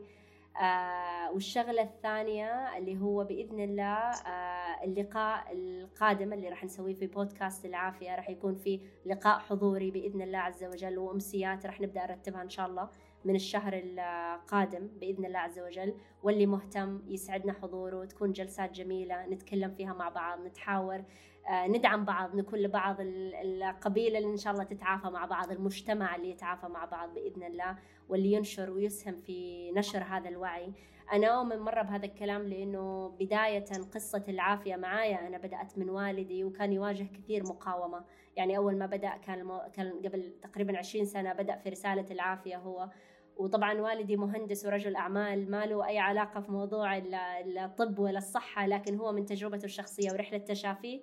آه 0.61 1.31
والشغلة 1.31 1.81
الثانية 1.81 2.77
اللي 2.77 3.01
هو 3.01 3.23
بإذن 3.23 3.59
الله 3.59 4.11
آه 4.11 4.83
اللقاء 4.83 5.51
القادم 5.53 6.33
اللي 6.33 6.49
راح 6.49 6.63
نسويه 6.63 6.95
في 6.95 7.07
بودكاست 7.07 7.65
العافية 7.65 8.15
راح 8.15 8.29
يكون 8.29 8.55
في 8.55 8.79
لقاء 9.05 9.39
حضوري 9.39 9.91
بإذن 9.91 10.21
الله 10.21 10.37
عز 10.37 10.63
وجل 10.63 10.97
وأمسيات 10.97 11.65
راح 11.65 11.81
نبدأ 11.81 12.05
نرتبها 12.05 12.41
إن 12.41 12.49
شاء 12.49 12.67
الله. 12.67 12.89
من 13.25 13.35
الشهر 13.35 13.73
القادم 13.73 14.87
بإذن 14.87 15.25
الله 15.25 15.39
عز 15.39 15.59
وجل 15.59 15.93
واللي 16.23 16.45
مهتم 16.45 17.01
يسعدنا 17.07 17.53
حضوره 17.53 18.05
تكون 18.05 18.31
جلسات 18.31 18.71
جميلة 18.71 19.25
نتكلم 19.25 19.71
فيها 19.71 19.93
مع 19.93 20.09
بعض 20.09 20.39
نتحاور 20.45 21.03
آه، 21.49 21.67
ندعم 21.67 22.05
بعض 22.05 22.35
نكون 22.35 22.59
لبعض 22.59 22.95
القبيلة 22.99 24.17
اللي 24.17 24.29
إن 24.31 24.37
شاء 24.37 24.53
الله 24.53 24.63
تتعافى 24.63 25.07
مع 25.07 25.25
بعض 25.25 25.51
المجتمع 25.51 26.15
اللي 26.15 26.29
يتعافى 26.29 26.67
مع 26.67 26.85
بعض 26.85 27.13
بإذن 27.13 27.43
الله 27.43 27.77
واللي 28.09 28.31
ينشر 28.31 28.71
ويسهم 28.71 29.21
في 29.21 29.71
نشر 29.71 30.03
هذا 30.03 30.29
الوعي 30.29 30.73
أنا 31.13 31.27
أؤمن 31.27 31.59
مرة 31.59 31.81
بهذا 31.81 32.05
الكلام 32.05 32.47
لأنه 32.47 33.07
بداية 33.19 33.65
قصة 33.93 34.23
العافية 34.27 34.75
معايا 34.75 35.27
أنا 35.27 35.37
بدأت 35.37 35.77
من 35.77 35.89
والدي 35.89 36.43
وكان 36.43 36.73
يواجه 36.73 37.03
كثير 37.03 37.43
مقاومة 37.43 38.03
يعني 38.35 38.57
أول 38.57 38.77
ما 38.77 38.85
بدأ 38.85 39.17
كان. 39.17 39.59
كان 39.73 40.01
قبل 40.05 40.33
تقريبا 40.41 40.77
20 40.77 41.05
سنة 41.05 41.33
بدأ 41.33 41.55
في 41.55 41.69
رسالة 41.69 42.05
العافية 42.11 42.57
هو 42.57 42.89
وطبعا 43.37 43.81
والدي 43.81 44.17
مهندس 44.17 44.65
ورجل 44.65 44.95
أعمال 44.95 45.51
ما 45.51 45.65
له 45.65 45.87
أي 45.87 45.99
علاقة 45.99 46.41
في 46.41 46.51
موضوع 46.51 46.97
الطب 46.97 47.99
ولا 47.99 48.17
الصحة 48.17 48.67
لكن 48.67 48.95
هو 48.95 49.11
من 49.11 49.25
تجربته 49.25 49.65
الشخصية 49.65 50.11
ورحلة 50.11 50.37
تشافي 50.37 50.95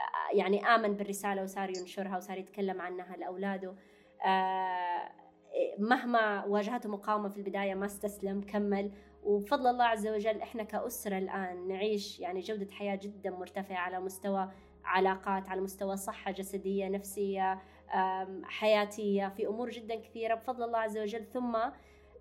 آه، 0.00 0.36
يعني 0.36 0.66
آمن 0.66 0.96
بالرسالة 0.96 1.42
وصار 1.42 1.68
ينشرها 1.68 2.16
وصار 2.16 2.38
يتكلم 2.38 2.80
عنها 2.80 3.16
لأولاده. 3.16 3.74
آه، 4.26 5.10
مهما 5.78 6.44
واجهته 6.44 6.88
مقاومة 6.88 7.28
في 7.28 7.36
البداية 7.36 7.74
ما 7.74 7.86
استسلم 7.86 8.40
كمل. 8.40 8.92
وبفضل 9.22 9.66
الله 9.70 9.84
عز 9.84 10.06
وجل 10.06 10.40
إحنا 10.40 10.62
كأسرة 10.62 11.18
الآن 11.18 11.68
نعيش 11.68 12.20
يعني 12.20 12.40
جودة 12.40 12.70
حياة 12.70 12.96
جدا 13.02 13.30
مرتفعة 13.30 13.76
على 13.76 14.00
مستوى 14.00 14.50
علاقات 14.84 15.48
على 15.48 15.60
مستوى 15.60 15.96
صحة 15.96 16.30
جسدية 16.30 16.88
نفسية 16.88 17.62
حياتية 18.44 19.28
في 19.36 19.46
أمور 19.46 19.70
جدا 19.70 19.94
كثيرة 19.94 20.34
بفضل 20.34 20.62
الله 20.64 20.78
عز 20.78 20.98
وجل 20.98 21.24
ثم 21.24 21.58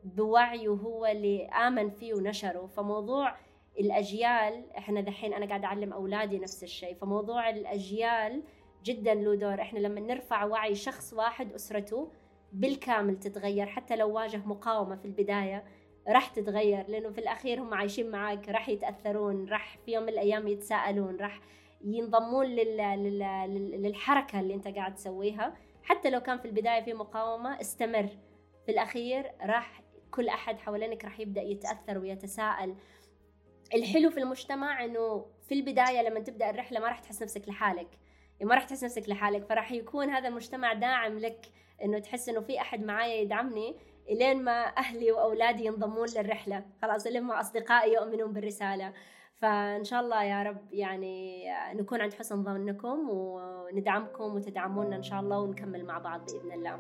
بوعيه 0.03 0.69
هو 0.69 1.05
اللي 1.05 1.45
آمن 1.45 1.89
فيه 1.89 2.13
ونشره. 2.13 2.65
فموضوع 2.65 3.35
الأجيال 3.79 4.71
إحنا 4.77 5.01
دحين 5.01 5.33
أنا 5.33 5.45
قاعدة 5.45 5.67
أعلم 5.67 5.93
أولادي 5.93 6.39
نفس 6.39 6.63
الشيء. 6.63 6.95
فموضوع 6.95 7.49
الأجيال 7.49 8.43
جدا 8.83 9.13
له 9.13 9.35
دور. 9.35 9.61
إحنا 9.61 9.79
لما 9.79 9.99
نرفع 9.99 10.45
وعي 10.45 10.75
شخص 10.75 11.13
واحد 11.13 11.53
أسرته 11.53 12.11
بالكامل 12.53 13.19
تتغير 13.19 13.65
حتى 13.65 13.95
لو 13.95 14.11
واجه 14.11 14.37
مقاومة 14.37 14.95
في 14.95 15.05
البداية 15.05 15.63
راح 16.07 16.27
تتغير 16.27 16.87
لأنه 16.87 17.09
في 17.09 17.17
الأخير 17.17 17.61
هم 17.61 17.73
عايشين 17.73 18.11
معاك 18.11 18.49
راح 18.49 18.69
يتأثرون 18.69 19.49
راح 19.49 19.77
في 19.85 19.91
يوم 19.91 20.03
من 20.03 20.09
الأيام 20.09 20.47
يتساءلون 20.47 21.15
راح 21.15 21.41
ينضمون 21.83 22.45
للحركة 22.45 24.39
اللي 24.39 24.53
انت 24.53 24.67
قاعد 24.67 24.95
تسويها. 24.95 25.53
حتى 25.83 26.09
لو 26.09 26.19
كان 26.19 26.37
في 26.37 26.45
البداية 26.45 26.83
في 26.83 26.93
مقاومة 26.93 27.61
استمر. 27.61 28.07
في 28.65 28.71
الأخير 28.71 29.31
راح 29.41 29.81
كل 30.11 30.29
أحد 30.29 30.59
حوالينك 30.59 31.05
راح 31.05 31.19
يبدأ 31.19 31.41
يتأثر 31.41 31.97
ويتساءل. 31.97 32.75
الحلو 33.73 34.09
في 34.09 34.19
المجتمع 34.19 34.85
إنه 34.85 35.25
في 35.47 35.53
البداية 35.53 36.01
لما 36.09 36.19
تبدأ 36.19 36.49
الرحلة 36.49 36.79
ما 36.79 36.87
راح 36.87 36.99
تحس 36.99 37.23
نفسك 37.23 37.49
لحالك. 37.49 37.87
يعني 38.39 38.49
ما 38.49 38.55
راح 38.55 38.63
تحس 38.63 38.83
نفسك 38.83 39.09
لحالك. 39.09 39.45
فراح 39.45 39.71
يكون 39.71 40.09
هذا 40.09 40.27
المجتمع 40.27 40.73
داعم 40.73 41.19
لك 41.19 41.45
إنه 41.83 41.99
تحس 41.99 42.29
إنه 42.29 42.39
في 42.39 42.61
أحد 42.61 42.83
معايا 42.83 43.21
يدعمني 43.21 43.75
إلين 44.09 44.43
ما 44.43 44.77
أهلي 44.77 45.11
وأولادي 45.11 45.65
ينضمون 45.65 46.07
للرحلة. 46.15 46.65
خلاص 46.81 47.07
إلين 47.07 47.23
ما 47.23 47.39
أصدقائي 47.39 47.93
يؤمنون 47.93 48.33
بالرسالة. 48.33 48.93
فإن 49.41 49.83
شاء 49.83 50.01
الله 50.01 50.23
يا 50.23 50.43
رب 50.43 50.73
يعني 50.73 51.45
نكون 51.73 52.01
عند 52.01 52.13
حسن 52.13 52.43
ظنكم 52.43 53.09
وندعمكم 53.09 54.35
وتدعمونا 54.35 54.95
إن 54.95 55.03
شاء 55.03 55.19
الله 55.19 55.39
ونكمل 55.39 55.85
مع 55.85 55.97
بعض 55.97 56.21
بإذن 56.25 56.51
الله. 56.51 56.79